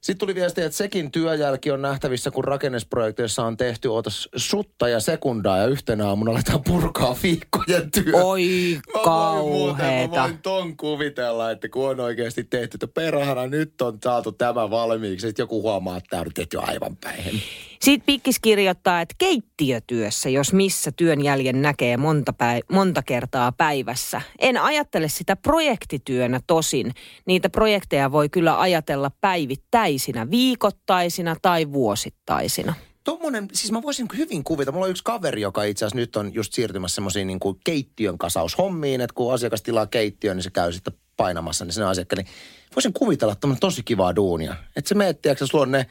Sitten 0.00 0.18
tuli 0.18 0.34
viesti, 0.34 0.60
että 0.62 0.76
sekin 0.76 1.10
työjälki 1.12 1.70
on 1.70 1.82
nähtävissä, 1.82 2.30
kun 2.30 2.44
rakennusprojekteissa 2.44 3.44
on 3.44 3.56
tehty 3.56 3.88
ootas 3.88 4.28
sutta 4.36 4.88
ja 4.88 5.00
sekundaa 5.00 5.58
ja 5.58 5.66
yhtenä 5.66 6.08
aamuna 6.08 6.30
aletaan 6.30 6.62
purkaa 6.64 7.16
viikkojen 7.22 7.90
työ. 7.90 8.12
Oi 8.22 8.78
Mä 8.86 8.92
muuten, 8.92 8.96
mä 8.96 9.02
kauheeta. 9.04 10.22
voin 10.22 10.38
ton 10.38 10.76
kuvitella, 10.76 11.50
että 11.50 11.68
kun 11.68 11.88
on 11.90 12.00
oikeasti 12.00 12.44
tehty, 12.44 12.74
että 12.74 12.88
perhana 12.88 13.46
nyt 13.46 13.82
on 13.82 13.98
saatu 14.04 14.32
tämä 14.32 14.70
valmiiksi, 14.70 15.26
sitten 15.26 15.42
joku 15.42 15.62
huomaa, 15.62 15.96
että 15.96 16.08
tämä 16.10 16.22
on 16.22 16.46
jo 16.52 16.60
aivan 16.62 16.96
päin. 16.96 17.42
Sitten 17.80 18.06
Pikkis 18.06 18.38
kirjoittaa, 18.38 19.00
että 19.00 19.14
keittiötyössä, 19.18 20.28
jos 20.28 20.52
missä 20.52 20.92
työn 20.92 21.24
jäljen 21.24 21.62
näkee 21.62 21.96
monta, 21.96 22.32
päi- 22.32 22.62
monta 22.72 23.02
kertaa 23.02 23.52
päivässä. 23.52 24.22
En 24.38 24.56
ajattele 24.56 25.08
sitä 25.08 25.36
projektityönä 25.36 26.40
tosin. 26.46 26.94
Niitä 27.26 27.50
projekteja 27.50 28.12
voi 28.12 28.28
kyllä 28.28 28.60
ajatella 28.60 29.10
päivittäisinä, 29.20 30.30
viikoittaisina 30.30 31.36
tai 31.42 31.72
vuosittaisina. 31.72 32.74
Tuommoinen, 33.04 33.48
siis 33.52 33.72
mä 33.72 33.82
voisin 33.82 34.06
hyvin 34.16 34.44
kuvita. 34.44 34.72
Mulla 34.72 34.84
on 34.84 34.90
yksi 34.90 35.04
kaveri, 35.04 35.40
joka 35.40 35.64
itse 35.64 35.84
asiassa 35.84 35.96
nyt 35.96 36.16
on 36.16 36.34
just 36.34 36.52
siirtymässä 36.52 36.94
semmoisiin 36.94 37.26
niin 37.26 37.40
kuin 37.40 37.60
keittiön 37.64 38.18
kasaushommiin, 38.18 39.00
että 39.00 39.14
kun 39.14 39.34
asiakas 39.34 39.62
tilaa 39.62 39.86
keittiön, 39.86 40.36
niin 40.36 40.44
se 40.44 40.50
käy 40.50 40.72
sitten 40.72 40.92
painamassa, 41.16 41.64
niin 41.64 41.72
sen 41.72 41.86
asiakkaan. 41.86 42.24
Niin 42.24 42.32
voisin 42.76 42.92
kuvitella 42.92 43.34
tämmöinen 43.34 43.60
tosi 43.60 43.82
kivaa 43.82 44.16
duunia. 44.16 44.56
Että 44.76 44.88
se 44.88 44.94
meet, 44.94 45.22
tiedätkö, 45.22 45.46
sulla 45.46 45.62
on 45.62 45.70
ne 45.70 45.86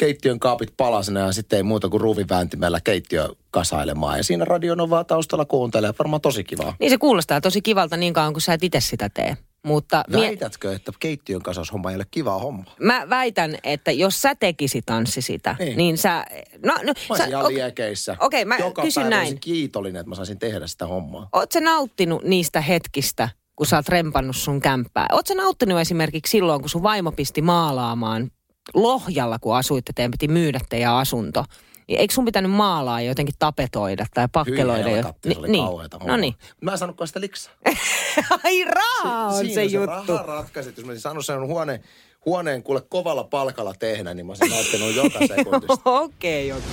keittiön 0.00 0.40
kaapit 0.40 0.72
palasena 0.76 1.20
ja 1.20 1.32
sitten 1.32 1.56
ei 1.56 1.62
muuta 1.62 1.88
kuin 1.88 2.00
ruuvivääntimellä 2.00 2.80
keittiö 2.84 3.28
kasailemaan. 3.50 4.16
Ja 4.18 4.24
siinä 4.24 4.44
radion 4.44 4.90
vaan 4.90 5.06
taustalla 5.06 5.44
kuuntelee. 5.44 5.92
Varmaan 5.98 6.20
tosi 6.20 6.44
kivaa. 6.44 6.76
Niin 6.80 6.90
se 6.90 6.98
kuulostaa 6.98 7.40
tosi 7.40 7.62
kivalta 7.62 7.96
niin 7.96 8.12
kauan, 8.12 8.32
kun 8.32 8.40
sä 8.42 8.54
et 8.54 8.64
itse 8.64 8.80
sitä 8.80 9.08
tee. 9.08 9.36
Mutta 9.66 10.04
mie- 10.10 10.20
Väitätkö, 10.28 10.72
että 10.72 10.92
keittiön 11.00 11.42
kasaushomma 11.42 11.90
ei 11.90 11.96
ole 11.96 12.06
kivaa 12.10 12.38
homma? 12.38 12.64
mä 12.80 13.06
väitän, 13.10 13.58
että 13.64 13.92
jos 13.92 14.22
sä 14.22 14.34
tekisit 14.34 14.86
Tanssi 14.86 15.22
sitä, 15.22 15.56
niin, 15.58 15.76
Niin. 15.76 15.98
sä... 15.98 16.24
No, 16.64 16.74
no, 16.82 16.92
Mä 17.10 17.16
sä, 17.16 17.24
ihan 17.24 17.48
liekeissä. 17.48 18.16
okei, 18.20 18.44
mä 18.44 18.56
Joka 18.58 18.82
kysyn 18.82 19.02
päivä 19.02 19.16
näin. 19.16 19.40
kiitollinen, 19.40 20.00
että 20.00 20.08
mä 20.08 20.14
saisin 20.14 20.38
tehdä 20.38 20.66
sitä 20.66 20.86
hommaa. 20.86 21.28
Oot 21.32 21.52
sä 21.52 21.60
nauttinut 21.60 22.24
niistä 22.24 22.60
hetkistä, 22.60 23.28
kun 23.56 23.66
sä 23.66 23.76
oot 23.76 23.88
rempannut 23.88 24.36
sun 24.36 24.60
kämppää? 24.60 25.06
Oot 25.12 25.26
sä 25.26 25.34
nauttinut 25.34 25.80
esimerkiksi 25.80 26.30
silloin, 26.30 26.60
kun 26.60 26.70
sun 26.70 26.82
vaimo 26.82 27.12
pisti 27.12 27.42
maalaamaan 27.42 28.30
Lohjalla, 28.74 29.38
kun 29.38 29.56
asuitte, 29.56 29.92
teidän 29.92 30.10
piti 30.10 30.28
myydä 30.28 30.60
teidän 30.68 30.94
asunto. 30.94 31.44
Niin 31.88 32.00
Eikö 32.00 32.14
sun 32.14 32.24
pitänyt 32.24 32.50
maalaa 32.50 33.00
jotenkin 33.00 33.34
tapetoida 33.38 34.06
tai 34.14 34.28
pakkeloida? 34.32 34.88
Hyi 34.90 34.96
jo? 34.98 35.02
se 35.02 35.38
oli 35.38 35.48
niin. 35.48 35.64
kauheeta 35.64 35.98
No 36.04 36.16
niin. 36.16 36.34
Mä 36.60 36.72
en 36.72 36.78
saanutkaan 36.78 37.08
sitä 37.08 37.20
liksaa. 37.20 37.52
Ai 38.44 38.64
raha 38.64 39.26
on 39.26 39.34
Siinä 39.38 39.54
se 39.54 39.64
juttu. 39.64 40.12
raha 40.16 40.22
ratkaisi. 40.26 40.72
Jos 40.76 40.84
mä 40.84 40.90
olisin 40.90 41.00
saanut 41.02 41.26
sen 41.26 41.46
huone, 41.46 41.80
huoneen 42.26 42.62
kuule 42.62 42.80
kovalla 42.80 43.24
palkalla 43.24 43.74
tehdä, 43.78 44.14
niin 44.14 44.26
mä 44.26 44.30
olisin 44.32 44.50
nauttinut 44.50 44.94
joka 44.94 45.18
sekuntista. 45.36 45.90
Okei, 45.90 46.52
okei. 46.52 46.64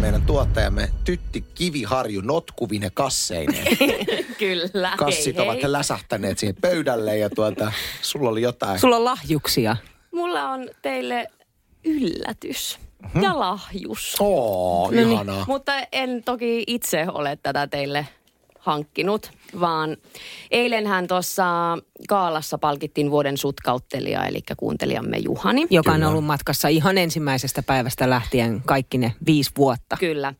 Meidän 0.00 0.22
tuottajamme 0.22 0.90
Tytti 1.04 1.44
Kiviharju 1.54 2.20
notkuvine 2.20 2.90
kasseineen. 2.94 3.76
Kyllä. 4.38 4.94
Kassit 4.96 5.36
hei, 5.36 5.44
ovat 5.44 5.62
hei. 5.62 5.72
läsähtäneet 5.72 6.38
siihen 6.38 6.56
pöydälle 6.60 7.18
ja 7.18 7.30
tuota, 7.30 7.72
sulla 8.02 8.28
oli 8.28 8.42
jotain. 8.42 8.78
Sulla 8.78 8.96
on 8.96 9.04
lahjuksia. 9.04 9.76
Mulla 10.14 10.50
on 10.50 10.68
teille 10.82 11.26
yllätys 11.84 12.78
ja 13.22 13.38
lahjus. 13.38 14.16
Oo, 14.20 14.90
niin. 14.90 15.12
ihanaa. 15.12 15.44
Mutta 15.48 15.72
en 15.92 16.24
toki 16.24 16.64
itse 16.66 17.06
ole 17.12 17.38
tätä 17.42 17.66
teille 17.66 18.06
hankkinut, 18.58 19.30
vaan 19.60 19.96
eilenhän 20.50 21.06
tuossa 21.06 21.44
Kaalassa 22.08 22.58
palkittiin 22.58 23.10
vuoden 23.10 23.36
sutkauttelija, 23.36 24.26
eli 24.26 24.40
kuuntelijamme 24.56 25.16
Juhani. 25.18 25.66
Joka 25.70 25.90
on 25.90 25.96
Kyllä. 25.96 26.08
ollut 26.08 26.24
matkassa 26.24 26.68
ihan 26.68 26.98
ensimmäisestä 26.98 27.62
päivästä 27.62 28.10
lähtien 28.10 28.62
kaikki 28.66 28.98
ne 28.98 29.12
viisi 29.26 29.50
vuotta. 29.56 29.96
Kyllä. 30.00 30.34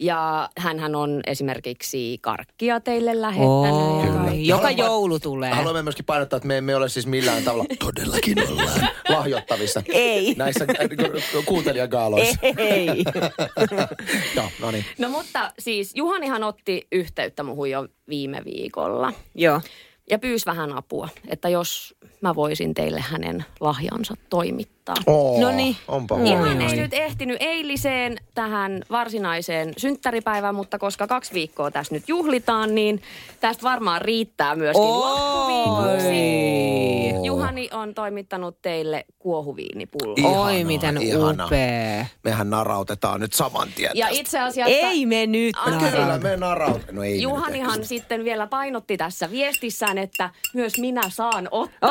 Ja 0.00 0.48
hän 0.58 0.94
on 0.94 1.20
esimerkiksi 1.26 2.18
karkkia 2.20 2.80
teille 2.80 3.20
lähettänyt. 3.20 4.14
kaikkea. 4.14 4.40
joka 4.44 4.62
Haluan- 4.62 4.78
joulu 4.78 5.20
tulee. 5.20 5.50
Haluamme 5.50 5.82
myöskin 5.82 6.04
painottaa, 6.04 6.36
että 6.36 6.46
me 6.46 6.58
emme 6.58 6.76
ole 6.76 6.88
siis 6.88 7.06
millään 7.06 7.42
tavalla 7.44 7.64
todellakin 7.84 8.48
ollaan 8.50 8.88
lahjoittavissa 9.08 9.82
Ei. 9.88 10.34
näissä 10.34 10.64
äh, 10.70 10.88
ku- 11.32 11.42
kuuntelijagaaloissa. 11.46 12.38
Ei. 12.58 12.88
Joo, 14.36 14.48
no 14.60 14.70
niin. 14.70 14.84
No 14.98 15.08
mutta 15.08 15.52
siis 15.58 15.92
Juhanihan 15.94 16.44
otti 16.44 16.86
yhteyttä 16.92 17.42
muhun 17.42 17.70
jo 17.70 17.86
viime 18.08 18.42
viikolla 18.44 19.12
Joo. 19.34 19.60
ja 20.10 20.18
pyysi 20.18 20.46
vähän 20.46 20.76
apua, 20.76 21.08
että 21.28 21.48
jos 21.48 21.94
mä 22.20 22.34
voisin 22.34 22.74
teille 22.74 23.00
hänen 23.00 23.44
lahjansa 23.60 24.14
toimittaa. 24.30 24.94
Oo, 25.06 25.30
huono. 25.32 25.46
hän 26.44 26.58
oi. 26.58 26.64
ei 26.64 26.76
nyt 26.76 26.94
ehtinyt 26.94 27.36
eiliseen 27.40 28.16
tähän 28.34 28.82
varsinaiseen 28.90 29.72
synttäripäivään, 29.76 30.54
mutta 30.54 30.78
koska 30.78 31.06
kaksi 31.06 31.34
viikkoa 31.34 31.70
tässä 31.70 31.94
nyt 31.94 32.08
juhlitaan, 32.08 32.74
niin 32.74 33.02
tästä 33.40 33.62
varmaan 33.62 34.02
riittää 34.02 34.56
myöskin 34.56 34.82
loppuviikoksi. 34.84 36.08
Juhani 37.24 37.68
on 37.72 37.94
toimittanut 37.94 38.62
teille 38.62 39.04
kuohuviinipullo. 39.18 40.14
Ihanaa, 40.16 40.42
Oi, 40.44 40.64
miten 40.64 41.02
ihanaa. 41.02 41.46
upea. 41.46 42.06
Mehän 42.24 42.50
narautetaan 42.50 43.20
nyt 43.20 43.32
saman 43.32 43.68
tien 43.76 43.90
Ja 43.94 44.06
tästä. 44.06 44.20
itse 44.20 44.40
asiassa... 44.40 44.76
Ei 44.88 45.06
me 45.06 45.26
nyt. 45.26 45.56
Kyllä, 45.64 45.78
narauta. 45.80 46.18
me 46.18 46.36
naraut... 46.36 46.82
No 46.92 47.02
ei 47.02 47.10
me 47.10 47.14
nyt 47.14 47.22
Juhanihan 47.22 47.84
sitten 47.84 48.24
vielä 48.24 48.46
painotti 48.46 48.96
tässä 48.96 49.30
viestissään, 49.30 49.98
että 49.98 50.30
myös 50.54 50.78
minä 50.78 51.02
saan 51.10 51.48
ottaa. 51.50 51.90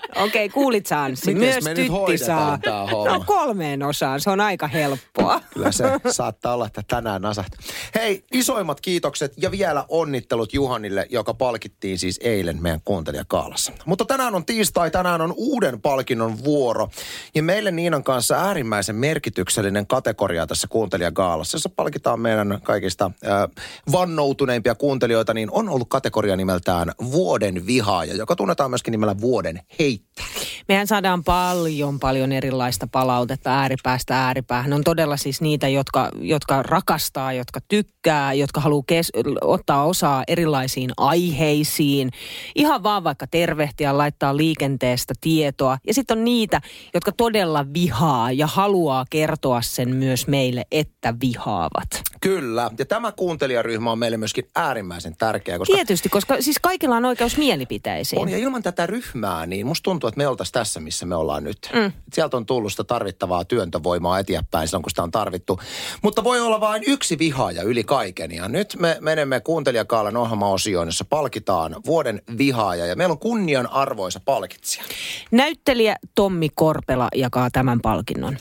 Okei, 0.15 0.45
okay, 0.45 0.49
kuulit 0.49 0.85
sä 0.85 1.03
Anssi. 1.03 1.33
Mites 1.33 1.53
Myös 1.53 1.63
me 1.63 1.73
nyt 1.73 1.91
tytti 1.91 2.17
saa. 2.17 2.59
No 2.91 3.23
kolmeen 3.25 3.83
osaan, 3.83 4.21
se 4.21 4.29
on 4.29 4.41
aika 4.41 4.67
helppoa. 4.67 5.41
Kyllä 5.53 5.71
se 5.71 5.83
saattaa 6.11 6.53
olla, 6.53 6.67
että 6.67 6.83
tänään 6.87 7.21
nasahtaa. 7.21 7.59
Hei, 7.95 8.23
isoimmat 8.31 8.81
kiitokset 8.81 9.33
ja 9.37 9.51
vielä 9.51 9.85
onnittelut 9.89 10.53
Juhanille, 10.53 11.07
joka 11.09 11.33
palkittiin 11.33 11.97
siis 11.97 12.19
eilen 12.23 12.61
meidän 12.61 12.81
kuuntelijakaalassa. 12.85 13.71
Mutta 13.85 14.05
tänään 14.05 14.35
on 14.35 14.45
tiistai, 14.45 14.91
tänään 14.91 15.21
on 15.21 15.33
uuden 15.37 15.81
palkinnon 15.81 16.43
vuoro. 16.43 16.89
Ja 17.35 17.43
meille 17.43 17.71
Niinan 17.71 18.03
kanssa 18.03 18.35
äärimmäisen 18.35 18.95
merkityksellinen 18.95 19.87
kategoria 19.87 20.47
tässä 20.47 20.67
kuuntelijagaalassa, 20.67 21.55
jossa 21.55 21.69
palkitaan 21.75 22.19
meidän 22.19 22.59
kaikista 22.63 23.05
äh, 23.05 23.65
vannoutuneimpia 23.91 24.75
kuuntelijoita, 24.75 25.33
niin 25.33 25.51
on 25.51 25.69
ollut 25.69 25.89
kategoria 25.89 26.35
nimeltään 26.35 26.91
Vuoden 27.11 27.67
vihaaja, 27.67 28.13
joka 28.13 28.35
tunnetaan 28.35 28.71
myöskin 28.71 28.91
nimellä 28.91 29.21
Vuoden 29.21 29.61
heittäjä. 30.01 30.51
Mehän 30.67 30.87
saadaan 30.87 31.23
paljon, 31.23 31.99
paljon 31.99 32.31
erilaista 32.31 32.87
palautetta 32.91 33.59
ääripäästä 33.59 34.25
ääripäähän. 34.25 34.73
On 34.73 34.83
todella 34.83 35.17
siis 35.17 35.41
niitä, 35.41 35.67
jotka, 35.67 36.09
jotka 36.19 36.63
rakastaa, 36.63 37.33
jotka 37.33 37.59
tykkää, 37.67 38.33
jotka 38.33 38.61
haluaa 38.61 38.83
kes- 38.87 39.11
ottaa 39.41 39.85
osaa 39.85 40.23
erilaisiin 40.27 40.91
aiheisiin. 40.97 42.09
Ihan 42.55 42.83
vaan 42.83 43.03
vaikka 43.03 43.27
tervehtiä, 43.27 43.97
laittaa 43.97 44.37
liikenteestä 44.37 45.13
tietoa. 45.21 45.77
Ja 45.87 45.93
sitten 45.93 46.17
on 46.17 46.23
niitä, 46.23 46.61
jotka 46.93 47.11
todella 47.11 47.65
vihaa 47.73 48.31
ja 48.31 48.47
haluaa 48.47 49.05
kertoa 49.09 49.61
sen 49.61 49.95
myös 49.95 50.27
meille, 50.27 50.65
että 50.71 51.13
vihaavat. 51.21 52.10
Kyllä, 52.21 52.71
ja 52.79 52.85
tämä 52.85 53.11
kuuntelijaryhmä 53.11 53.91
on 53.91 53.99
meille 53.99 54.17
myöskin 54.17 54.49
äärimmäisen 54.55 55.15
tärkeä, 55.17 55.57
koska 55.57 55.73
Tietysti, 55.73 56.09
koska 56.09 56.37
siis 56.39 56.59
kaikilla 56.61 56.97
on 56.97 57.05
oikeus 57.05 57.37
mielipiteisiin. 57.37 58.21
On, 58.21 58.29
ja 58.29 58.37
ilman 58.37 58.63
tätä 58.63 58.87
ryhmää, 58.87 59.45
niin 59.45 59.67
musta 59.67 59.83
tuntuu, 59.83 60.07
että 60.07 60.17
me 60.17 60.27
oltaisiin 60.27 60.53
tässä, 60.53 60.79
missä 60.79 61.05
me 61.05 61.15
ollaan 61.15 61.43
nyt. 61.43 61.69
Mm. 61.73 61.91
Sieltä 62.13 62.37
on 62.37 62.45
tullut 62.45 62.71
sitä 62.71 62.83
tarvittavaa 62.83 63.45
työntövoimaa 63.45 64.19
eteenpäin 64.19 64.67
silloin, 64.67 64.83
kun 64.83 64.89
sitä 64.89 65.03
on 65.03 65.11
tarvittu. 65.11 65.59
Mutta 66.01 66.23
voi 66.23 66.39
olla 66.39 66.59
vain 66.59 66.83
yksi 66.87 67.19
vihaaja 67.19 67.63
yli 67.63 67.83
kaiken. 67.83 68.31
Ja 68.31 68.47
nyt 68.47 68.75
me 68.79 68.97
menemme 68.99 69.39
kuuntelijakaalan 69.39 70.17
ohjelmaosioon, 70.17 70.87
jossa 70.87 71.05
palkitaan 71.05 71.75
vuoden 71.85 72.21
vihaaja. 72.37 72.85
Ja 72.85 72.95
meillä 72.95 73.11
on 73.11 73.19
kunnianarvoisa 73.19 74.19
palkitsija. 74.25 74.83
Näyttelijä 75.31 75.95
Tommi 76.15 76.49
Korpela 76.55 77.07
jakaa 77.15 77.49
tämän 77.51 77.81
palkinnon. 77.81 78.37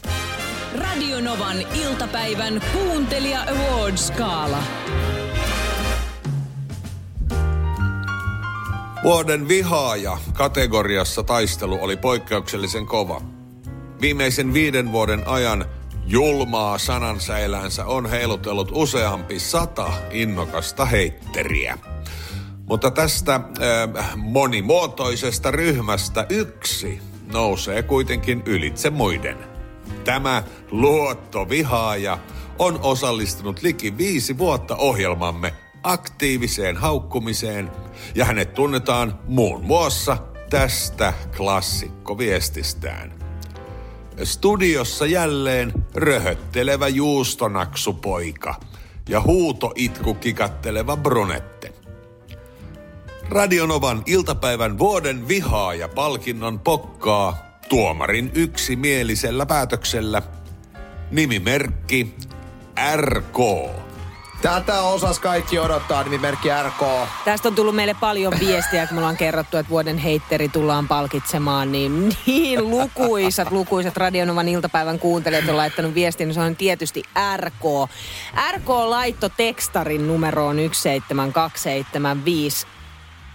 Radionovan 0.78 1.56
iltapäivän 1.74 2.62
kuuntelija 2.72 3.40
Awards-skaala. 3.42 4.62
Vuoden 9.02 9.48
vihaaja 9.48 10.18
kategoriassa 10.32 11.22
taistelu 11.22 11.78
oli 11.80 11.96
poikkeuksellisen 11.96 12.86
kova. 12.86 13.22
Viimeisen 14.00 14.52
viiden 14.54 14.92
vuoden 14.92 15.28
ajan 15.28 15.64
julmaa 16.06 16.78
sanansäilänsä 16.78 17.86
on 17.86 18.10
heilutellut 18.10 18.68
useampi 18.72 19.38
sata 19.38 19.92
innokasta 20.10 20.84
heitteriä. 20.84 21.78
Mutta 22.66 22.90
tästä 22.90 23.34
äh, 23.34 24.16
monimuotoisesta 24.16 25.50
ryhmästä 25.50 26.26
yksi 26.28 27.00
nousee 27.32 27.82
kuitenkin 27.82 28.42
ylitse 28.46 28.90
muiden. 28.90 29.59
Tämä 30.04 30.42
luottovihaaja 30.70 32.18
on 32.58 32.80
osallistunut 32.82 33.62
liki 33.62 33.96
viisi 33.96 34.38
vuotta 34.38 34.76
ohjelmamme 34.76 35.52
aktiiviseen 35.82 36.76
haukkumiseen 36.76 37.70
ja 38.14 38.24
hänet 38.24 38.54
tunnetaan 38.54 39.18
muun 39.26 39.64
muassa 39.64 40.16
tästä 40.50 41.12
klassikkoviestistään. 41.36 43.14
Studiossa 44.24 45.06
jälleen 45.06 45.72
röhöttelevä 45.94 46.88
juustonaksupoika 46.88 48.54
ja 49.08 49.20
huutoitku 49.20 50.14
kikatteleva 50.14 50.96
brunette. 50.96 51.72
Radionovan 53.28 54.02
iltapäivän 54.06 54.78
vuoden 54.78 55.28
vihaaja 55.28 55.88
palkinnon 55.88 56.58
pokkaa 56.58 57.49
tuomarin 57.70 58.30
yksimielisellä 58.34 59.46
päätöksellä 59.46 60.22
nimimerkki 61.10 62.14
RK. 62.96 63.38
Tätä 64.42 64.82
osas 64.82 65.18
kaikki 65.18 65.58
odottaa, 65.58 66.04
nimimerkki 66.04 66.48
RK. 66.48 67.08
Tästä 67.24 67.48
on 67.48 67.54
tullut 67.54 67.74
meille 67.74 67.96
paljon 68.00 68.32
viestiä, 68.40 68.86
kun 68.86 68.94
me 68.94 68.98
ollaan 68.98 69.16
kerrottu, 69.16 69.56
että 69.56 69.70
vuoden 69.70 69.98
heitteri 69.98 70.48
tullaan 70.48 70.88
palkitsemaan, 70.88 71.72
niin 71.72 72.16
niin 72.26 72.70
lukuisat, 72.70 73.50
lukuisat 73.50 73.96
Radionovan 73.96 74.48
iltapäivän 74.48 74.98
kuuntelijat 74.98 75.48
on 75.48 75.56
laittanut 75.56 75.94
viestin, 75.94 76.28
niin 76.28 76.34
se 76.34 76.40
on 76.40 76.56
tietysti 76.56 77.02
RK. 77.36 77.90
RK 78.56 78.68
laitto 78.68 79.28
tekstarin 79.28 80.08
numeroon 80.08 80.56
17275. 80.56 82.66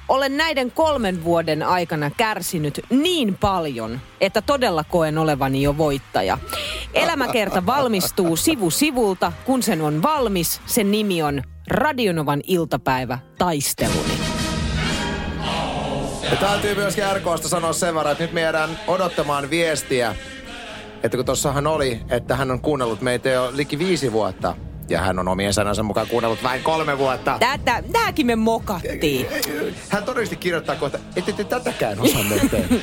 Olen 0.10 0.38
näiden 0.38 0.72
kolmen 0.72 1.24
vuoden 1.24 1.64
aikana 1.64 2.12
kärsinyt 2.18 2.82
niin 2.90 3.38
paljon, 3.38 4.00
että 4.22 4.42
todella 4.42 4.84
koen 4.84 5.18
olevani 5.18 5.62
jo 5.62 5.78
voittaja. 5.78 6.38
Elämäkerta 6.94 7.66
valmistuu 7.66 8.36
sivu 8.36 8.70
sivulta. 8.70 9.32
Kun 9.46 9.64
sen 9.64 9.82
on 9.82 10.02
valmis, 10.02 10.62
sen 10.66 10.92
nimi 10.92 11.24
on 11.24 11.44
Radionovan 11.68 12.42
iltapäivä 12.48 13.20
taisteluni. 13.38 14.18
Ja 16.32 16.36
täytyy 16.40 16.76
myöskin 16.76 17.04
RKsta 17.14 17.50
sanoa 17.50 17.74
sen 17.74 17.96
verran, 17.96 18.12
että 18.12 18.24
nyt 18.24 18.34
me 18.34 18.42
jäädään 18.42 18.80
odottamaan 18.88 19.50
viestiä. 19.50 20.16
Että 21.04 21.18
kun 21.18 21.26
tossahan 21.26 21.68
oli, 21.68 22.00
että 22.10 22.36
hän 22.36 22.52
on 22.52 22.62
kuunnellut 22.62 23.02
meitä 23.02 23.30
jo 23.30 23.52
liki 23.56 23.80
viisi 23.80 24.12
vuotta. 24.12 24.56
Ja 24.90 25.02
hän 25.02 25.20
on 25.20 25.28
omien 25.28 25.54
sanansa 25.54 25.84
mukaan 25.84 26.08
kuunnellut 26.08 26.44
vain 26.44 26.64
kolme 26.64 26.98
vuotta. 26.98 27.38
Tätä, 27.40 27.84
tämäkin 27.92 28.26
me 28.26 28.36
mokattiin. 28.36 29.28
Hän 29.90 30.04
todellisesti 30.04 30.36
kirjoittaa 30.36 30.76
kohta, 30.76 31.00
ette 31.16 31.32
te 31.32 31.44
tätäkään 31.44 32.00
osanneet 32.00 32.52
tehdä. 32.52 32.76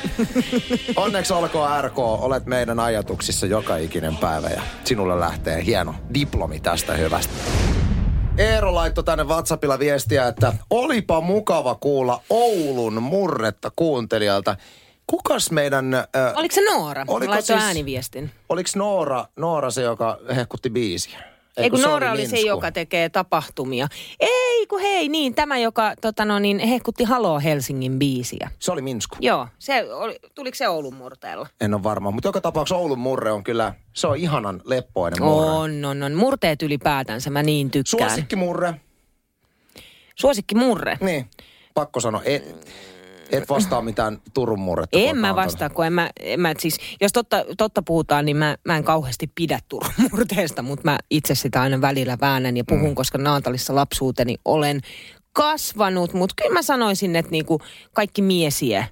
Onneksi 0.95 1.33
olkoon 1.33 1.83
RK, 1.83 1.99
olet 1.99 2.45
meidän 2.45 2.79
ajatuksissa 2.79 3.45
joka 3.45 3.77
ikinen 3.77 4.17
päivä 4.17 4.49
ja 4.49 4.61
sinulle 4.83 5.19
lähtee 5.19 5.65
hieno 5.65 5.95
diplomi 6.13 6.59
tästä 6.59 6.93
hyvästä. 6.93 7.33
Eero 8.37 8.75
laittoi 8.75 9.03
tänne 9.03 9.23
WhatsAppilla 9.23 9.79
viestiä, 9.79 10.27
että 10.27 10.53
olipa 10.69 11.21
mukava 11.21 11.75
kuulla 11.75 12.21
Oulun 12.29 13.03
murretta 13.03 13.71
kuuntelijalta. 13.75 14.55
Kukas 15.07 15.51
meidän... 15.51 15.93
Äh, 15.93 16.03
Oliko 16.35 16.55
se 16.55 16.61
Noora? 16.61 17.01
Oliko 17.01 17.13
Oliko 17.13 17.31
laittoi 17.31 17.55
siis- 17.57 17.67
ääniviestin. 17.67 18.31
Oliko 18.49 18.69
Noora, 18.75 19.25
Noora 19.35 19.71
se, 19.71 19.81
joka 19.81 20.17
hehkutti 20.35 20.69
biisiä? 20.69 21.32
Ei 21.57 21.69
kun 21.69 21.79
se 21.79 21.87
Noora 21.87 22.11
oli 22.11 22.27
se, 22.27 22.39
joka 22.39 22.71
tekee 22.71 23.09
tapahtumia. 23.09 23.87
Ei 24.19 24.67
kun 24.67 24.81
hei, 24.81 25.09
niin 25.09 25.35
tämä, 25.35 25.57
joka 25.57 25.93
tota 26.01 26.25
no, 26.25 26.39
niin, 26.39 26.59
hehkutti 26.59 27.03
Haloo 27.03 27.39
Helsingin 27.39 27.99
biisiä. 27.99 28.51
Se 28.59 28.71
oli 28.71 28.81
Minsku. 28.81 29.15
Joo, 29.19 29.47
se 29.59 29.93
oli, 29.93 30.19
tuliko 30.35 30.55
se 30.55 30.69
Oulun 30.69 30.95
murteella? 30.95 31.47
En 31.61 31.73
ole 31.73 31.83
varma, 31.83 32.11
mutta 32.11 32.27
joka 32.27 32.41
tapauksessa 32.41 32.75
Oulun 32.75 32.99
murre 32.99 33.31
on 33.31 33.43
kyllä, 33.43 33.73
se 33.93 34.07
on 34.07 34.17
ihanan 34.17 34.61
leppoinen 34.65 35.23
murre. 35.23 35.49
On, 35.49 35.85
on, 35.85 36.03
on. 36.03 36.13
Murteet 36.13 36.61
ylipäätänsä, 36.61 37.29
mä 37.29 37.43
niin 37.43 37.71
tykkään. 37.71 38.09
Suosikkimurre. 38.09 38.73
Suosikki 40.15 40.55
murre. 40.55 40.97
Niin, 41.01 41.29
pakko 41.73 41.99
sanoa. 41.99 42.21
Et, 42.25 42.67
et 43.31 43.49
vastaa 43.49 43.81
mitään 43.81 44.21
Turun 44.33 44.59
murretta. 44.59 44.99
En 44.99 45.17
mä 45.17 45.35
vastaa, 45.35 45.69
kun 45.69 45.85
en 45.85 45.93
mä, 45.93 46.09
en 46.19 46.39
mä 46.39 46.53
siis, 46.59 46.77
jos 47.01 47.13
totta, 47.13 47.45
totta 47.57 47.81
puhutaan, 47.81 48.25
niin 48.25 48.37
mä, 48.37 48.57
mä 48.65 48.77
en 48.77 48.83
kauheasti 48.83 49.31
pidä 49.35 49.59
Turun 49.69 49.93
murteesta, 50.11 50.61
mutta 50.61 50.91
mä 50.91 50.97
itse 51.09 51.35
sitä 51.35 51.61
aina 51.61 51.81
välillä 51.81 52.17
väännän 52.21 52.57
ja 52.57 52.63
puhun, 52.67 52.89
mm. 52.89 52.95
koska 52.95 53.17
Naatalissa 53.17 53.75
lapsuuteni 53.75 54.35
olen 54.45 54.81
kasvanut, 55.33 56.13
mutta 56.13 56.33
kyllä 56.37 56.53
mä 56.53 56.61
sanoisin, 56.61 57.15
että 57.15 57.31
niinku 57.31 57.61
kaikki 57.93 58.21
miesiä 58.21 58.87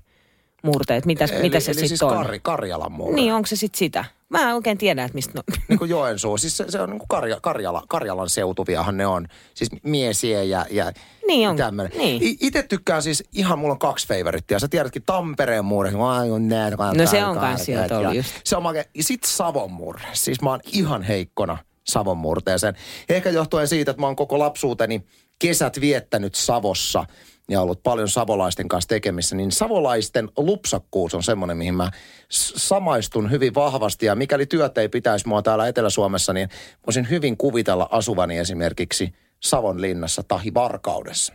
murteet, 0.64 1.06
mitä, 1.06 1.26
Eli, 1.26 1.42
mitä 1.42 1.60
se 1.60 1.74
sitten 1.74 1.88
siis 1.88 2.04
on? 2.04 2.14
Karri, 2.14 2.40
Karjalan 2.40 2.92
murre. 2.92 3.16
Niin, 3.16 3.34
onko 3.34 3.48
se 3.48 3.56
sitten 3.56 3.80
sitä? 3.80 4.06
Mä 4.32 4.50
en 4.50 4.56
oikein 4.56 4.78
tiedä, 4.78 5.04
että 5.04 5.16
mistä... 5.16 5.32
No, 5.36 5.44
niin 5.70 5.80
kuin 5.80 5.90
Joensuu. 5.90 6.38
Siis 6.38 6.58
se, 6.58 6.66
se 6.70 6.82
on 6.82 6.90
niin 6.90 7.00
kuin 7.00 7.08
Karja, 7.08 7.40
Karjala, 7.42 7.84
Karjalan 7.90 8.30
seutuviahan 8.30 8.98
ne 8.98 9.08
on. 9.08 9.28
Siis 9.54 9.70
miesiä 9.84 10.44
ja, 10.44 10.66
ja 10.72 10.92
Niin 11.28 11.50
on, 11.50 11.58
tämmöinen. 11.58 11.98
niin. 11.98 12.24
I- 12.24 12.38
Itse 12.42 12.64
tykkään 12.64 13.04
siis 13.04 13.24
ihan, 13.32 13.60
mulla 13.60 13.72
on 13.72 13.80
kaksi 13.80 14.08
favorittia. 14.08 14.60
Sä 14.60 14.68
tiedätkin 14.68 15.04
Tampereen 15.06 15.66
murre. 15.66 15.92
Ai, 16.00 16.32
on 16.32 16.48
näin, 16.48 16.74
No 16.98 17.06
se 17.08 17.26
on 17.26 17.38
kans 17.38 17.66
sieltä 17.66 17.98
ollut 17.98 18.16
just. 18.16 18.30
Se 18.44 18.56
on 18.58 18.64
makea. 18.64 18.84
Ja 18.96 19.04
sit 19.04 19.24
Savon 19.24 19.72
murre. 19.72 20.08
Siis 20.14 20.42
mä 20.42 20.50
oon 20.50 20.60
ihan 20.74 21.04
heikkona 21.04 21.58
Savon 21.84 22.18
murteeseen. 22.18 22.76
Ehkä 23.10 23.30
johtuen 23.30 23.68
siitä, 23.68 23.92
että 23.92 24.02
mä 24.02 24.08
oon 24.08 24.16
koko 24.16 24.40
lapsuuteni 24.40 25.06
kesät 25.40 25.82
viettänyt 25.82 26.36
Savossa 26.36 27.06
ja 27.52 27.62
ollut 27.62 27.84
paljon 27.84 28.10
savolaisten 28.10 28.68
kanssa 28.68 28.88
tekemissä, 28.88 29.36
niin 29.36 29.52
savolaisten 29.52 30.30
lupsakkuus 30.38 31.14
on 31.16 31.24
semmoinen, 31.24 31.58
mihin 31.58 31.74
mä 31.76 31.92
samaistun 32.30 33.32
hyvin 33.32 33.56
vahvasti. 33.56 34.06
Ja 34.06 34.16
mikäli 34.16 34.46
työt 34.46 34.78
ei 34.78 34.90
pitäisi 34.90 35.28
mua 35.28 35.42
täällä 35.42 35.68
Etelä-Suomessa, 35.68 36.34
niin 36.34 36.50
voisin 36.88 37.10
hyvin 37.10 37.38
kuvitella 37.38 37.88
asuvani 37.92 38.38
esimerkiksi 38.38 39.14
Savonlinnassa 39.40 40.24
tahi 40.24 40.54
Varkaudessa. 40.54 41.34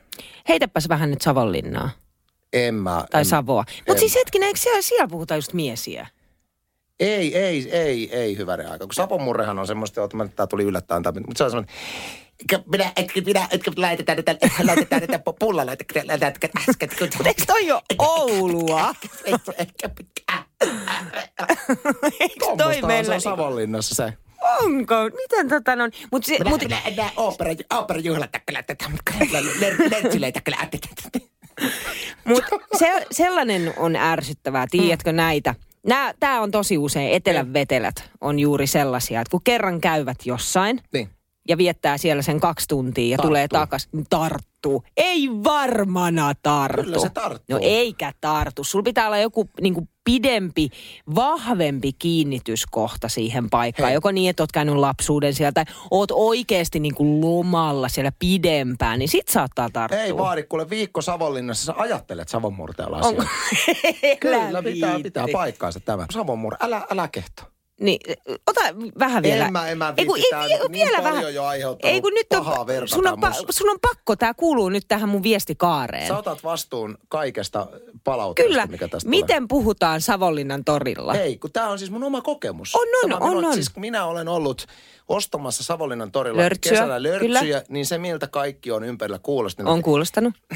heitäpäs 0.48 0.88
vähän 0.88 1.11
nyt 1.11 1.22
Savonlinnaa 1.22 1.90
En 2.52 2.74
mä... 2.74 3.05
tai 3.11 3.20
en, 3.20 3.24
Savoa. 3.24 3.64
Mutta 3.88 4.00
siis 4.00 4.14
hetkinen, 4.14 4.46
eikö 4.46 4.61
siellä, 4.61 4.83
siellä 4.83 5.09
puhuta 5.09 5.37
just 5.37 5.52
miesiä? 5.52 6.07
Ei, 7.00 7.38
ei, 7.38 7.70
ei, 7.70 8.16
ei 8.16 8.37
hyvänen 8.37 8.70
aika. 8.70 8.85
Kun 8.87 8.94
Savon 8.94 9.22
murrehan 9.22 9.59
on 9.59 9.66
semmoista, 9.66 10.05
että 10.05 10.16
mä- 10.16 10.29
tää 10.29 10.46
tuli 10.46 10.62
yllättäen, 10.64 11.02
mutta 11.26 11.38
se 11.38 11.44
on 11.44 11.50
semmoinen, 11.50 11.74
minä, 12.72 12.92
etkö 12.96 13.20
minä, 13.27 13.49
etkö 13.51 13.70
laitetaan 13.77 14.16
näitä, 14.27 14.49
laitetaan 14.66 15.01
näitä 15.01 15.20
pullalla, 15.38 15.72
etkö 15.72 16.01
laitetaan 16.07 16.33
äsken. 16.68 16.90
Mutta 17.01 17.29
eikö 17.29 17.42
toi 17.46 17.72
ole 17.72 17.83
Oulua? 17.99 18.94
Eikö 19.25 19.38
toi 19.44 19.57
Tuommoistahan 22.38 22.75
se 22.75 22.87
meillä... 22.87 23.14
on 23.14 23.20
Savonlinnassa 23.20 23.94
se. 23.94 24.12
Onko? 24.62 24.94
Miten 25.16 25.49
tota 25.49 25.77
no... 25.77 25.88
Mut 26.12 26.25
se, 26.25 26.38
Minä, 26.38 26.51
mut, 26.51 26.62
minä, 26.62 26.81
minä 26.90 27.11
opera, 27.16 27.51
operajuhlat 27.79 28.31
kyllä 28.46 28.62
tätä, 28.62 28.88
mutta 28.88 29.12
lertsileitä 29.90 30.40
kyllä. 30.40 30.59
mut 32.25 32.44
se, 32.79 33.07
sellainen 33.11 33.75
on 33.77 33.96
ärsyttävää, 33.96 34.66
tiedätkö 34.70 35.12
näitä? 35.12 35.55
Nää, 35.87 36.14
tää 36.20 36.40
on 36.40 36.51
tosi 36.51 36.79
usein, 36.79 37.12
etelän 37.12 37.53
vetelät 37.53 38.11
on 38.20 38.38
juuri 38.38 38.66
sellaisia, 38.66 39.20
että 39.20 39.31
kun 39.31 39.40
kerran 39.44 39.81
käyvät 39.81 40.18
jossain 40.27 40.81
Niin. 40.92 41.15
Ja 41.48 41.59
viettää 41.59 41.98
siellä 41.98 42.22
sen 42.22 42.40
kaksi 42.40 42.68
tuntia 42.68 43.11
ja 43.11 43.16
Tarttuu. 43.16 43.28
tulee 43.30 43.48
takaisin, 43.48 43.90
niin 43.92 44.06
tarttuu. 44.11 44.85
Ei 44.96 45.28
varmana 45.44 46.32
tartu. 46.42 46.82
Kyllä 46.82 46.98
se 46.98 47.09
tarttuu. 47.09 47.56
No 47.56 47.59
eikä 47.62 48.12
tartu. 48.20 48.64
Sulla 48.64 48.82
pitää 48.82 49.06
olla 49.06 49.18
joku 49.18 49.48
niinku 49.61 49.88
pidempi, 50.04 50.68
vahvempi 51.14 51.92
kiinnityskohta 51.92 53.09
siihen 53.09 53.50
paikkaan. 53.50 53.87
Hei. 53.87 53.94
Joko 53.94 54.11
niin, 54.11 54.30
että 54.30 54.42
oot 54.42 54.52
käynyt 54.52 54.74
lapsuuden 54.74 55.35
sieltä, 55.35 55.64
tai 55.64 55.74
oot 55.90 56.11
oikeasti 56.12 56.80
niinku 56.80 57.20
lomalla 57.20 57.88
siellä 57.88 58.12
pidempään, 58.18 58.98
niin 58.98 59.09
sit 59.09 59.28
saattaa 59.28 59.68
tarttua. 59.72 60.00
Ei 60.00 60.16
vaadi, 60.16 60.42
kuule 60.42 60.70
viikko 60.70 61.02
Savonlinnassa, 61.02 61.64
sä 61.64 61.74
ajattelet 61.76 62.28
Savonmurteella 62.28 62.98
asiaa. 62.98 63.24
Kyllä, 64.20 64.62
pitää, 64.62 65.00
pitää 65.02 65.26
paikkaansa 65.32 65.80
tämä. 65.80 66.06
Savonmurre, 66.12 66.59
älä, 66.61 66.87
älä 66.90 67.09
kehto. 67.09 67.56
Niin, 67.80 68.00
ota 68.46 68.60
vähän 68.98 69.22
vielä. 69.22 69.46
En 69.46 69.52
mä, 69.52 69.68
en 69.68 69.78
mä 69.78 69.94
Ei 69.96 70.06
kun, 70.06 70.18
ei, 70.18 70.24
ei, 70.24 70.58
niin 70.58 70.72
vielä 70.72 71.02
vähän. 71.04 71.34
jo 71.34 71.44
aiheuttanut 71.44 71.94
Ei 71.94 72.00
kun 72.00 72.14
nyt 72.14 72.28
pahaa 72.28 72.60
on, 72.60 72.66
verta 72.66 72.94
sun 72.94 73.06
on, 73.06 73.20
pa, 73.20 73.32
sun 73.50 73.70
on 73.70 73.78
pakko, 73.82 74.16
tämä 74.16 74.34
kuuluu 74.34 74.68
nyt 74.68 74.84
tähän 74.88 75.08
mun 75.08 75.22
viestikaareen. 75.22 76.06
Sä 76.06 76.18
otat 76.18 76.44
vastuun 76.44 76.98
kaikesta 77.08 77.66
palautteesta, 78.04 78.48
Kyllä. 78.48 78.66
mikä 78.66 78.88
tästä 78.88 79.08
Miten 79.10 79.48
puhutaan 79.48 80.00
Savonlinnan 80.00 80.64
torilla? 80.64 81.12
tulee. 81.12 81.24
Ei, 81.24 81.38
kun 81.38 81.52
tämä 81.52 81.68
on 81.68 81.78
siis 81.78 81.90
mun 81.90 82.04
oma 82.04 82.20
kokemus. 82.22 82.74
On, 82.74 82.80
on, 83.04 83.10
Tämä 83.10 83.24
on, 83.24 83.30
minun- 83.36 83.44
on. 83.44 83.54
Siis 83.54 83.68
kun 83.70 83.80
minä 83.80 84.04
olen 84.04 84.28
ollut 84.28 84.66
ostamassa 85.08 85.64
Savonlinnan 85.64 86.12
torilla 86.12 86.42
Lörtsyä, 86.42 86.70
kesällä 86.72 87.02
lörtsyjä, 87.02 87.40
kyllä. 87.40 87.62
niin 87.68 87.86
se 87.86 87.98
miltä 87.98 88.26
kaikki 88.26 88.70
on 88.70 88.84
ympärillä 88.84 89.18
kuulostunut. 89.22 89.72
On 89.72 89.82
kuulostanut. 89.82 90.34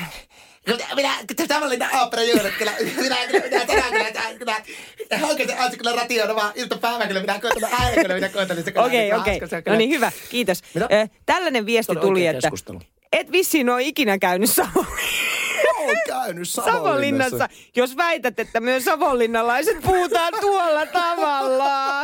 Kyllä 0.65 0.87
minä, 0.97 1.15
Savonlinnan 1.49 1.91
operajuhlat, 2.03 2.53
kyllä, 2.59 2.73
minä, 2.97 3.17
kyllä, 3.27 3.47
minä 3.47 3.67
tänään 3.67 3.93
kyllä, 3.93 4.11
kyllä, 4.39 4.61
kyllä, 5.09 5.27
oikeasti 5.27 5.71
se 5.71 5.77
kyllä 5.77 5.93
ratioida 5.93 6.35
vaan 6.35 6.53
iltapäivä, 6.55 7.07
kyllä 7.07 7.21
minä 7.21 7.39
koetan, 7.39 7.71
äänä 7.73 8.03
kyllä 8.03 8.15
minä 8.15 8.29
koetan, 8.29 8.57
niin 8.57 8.65
se 8.65 8.73
kyllä 8.73 8.87
Okei, 8.87 9.13
aika 9.13 9.23
okei. 9.23 9.63
No 9.67 9.77
niin, 9.77 9.91
hyvä. 9.91 10.13
Kiitos. 10.31 10.63
Mitä? 10.75 10.89
Ö, 10.93 11.09
tällainen 11.27 11.67
viesti 11.67 11.95
Tämä 11.95 12.07
tuli, 12.07 12.27
että 12.27 12.41
keskustelu. 12.43 12.81
et 13.13 13.33
vissiin 13.33 13.71
ole 13.71 13.83
ikinä 13.83 14.19
käynyt 14.19 14.51
Savonlinnassa. 14.51 15.31
Olen 15.79 15.97
käynyt 16.07 16.49
Savonlinnassa. 16.59 16.73
Savonlinnassa, 16.73 17.49
jos 17.77 17.97
väität, 17.97 18.39
että 18.39 18.61
myös 18.61 18.85
savonlinnalaiset 18.85 19.83
puhutaan 19.83 20.33
tuolla 20.41 20.87
tavalla. 20.87 22.03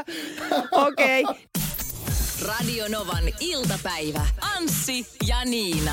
Okei. 0.72 1.22
Okay. 1.22 1.34
Radio 2.48 2.84
Novan 2.88 3.24
iltapäivä. 3.40 4.26
Anssi 4.56 5.06
ja 5.26 5.44
Niina. 5.44 5.92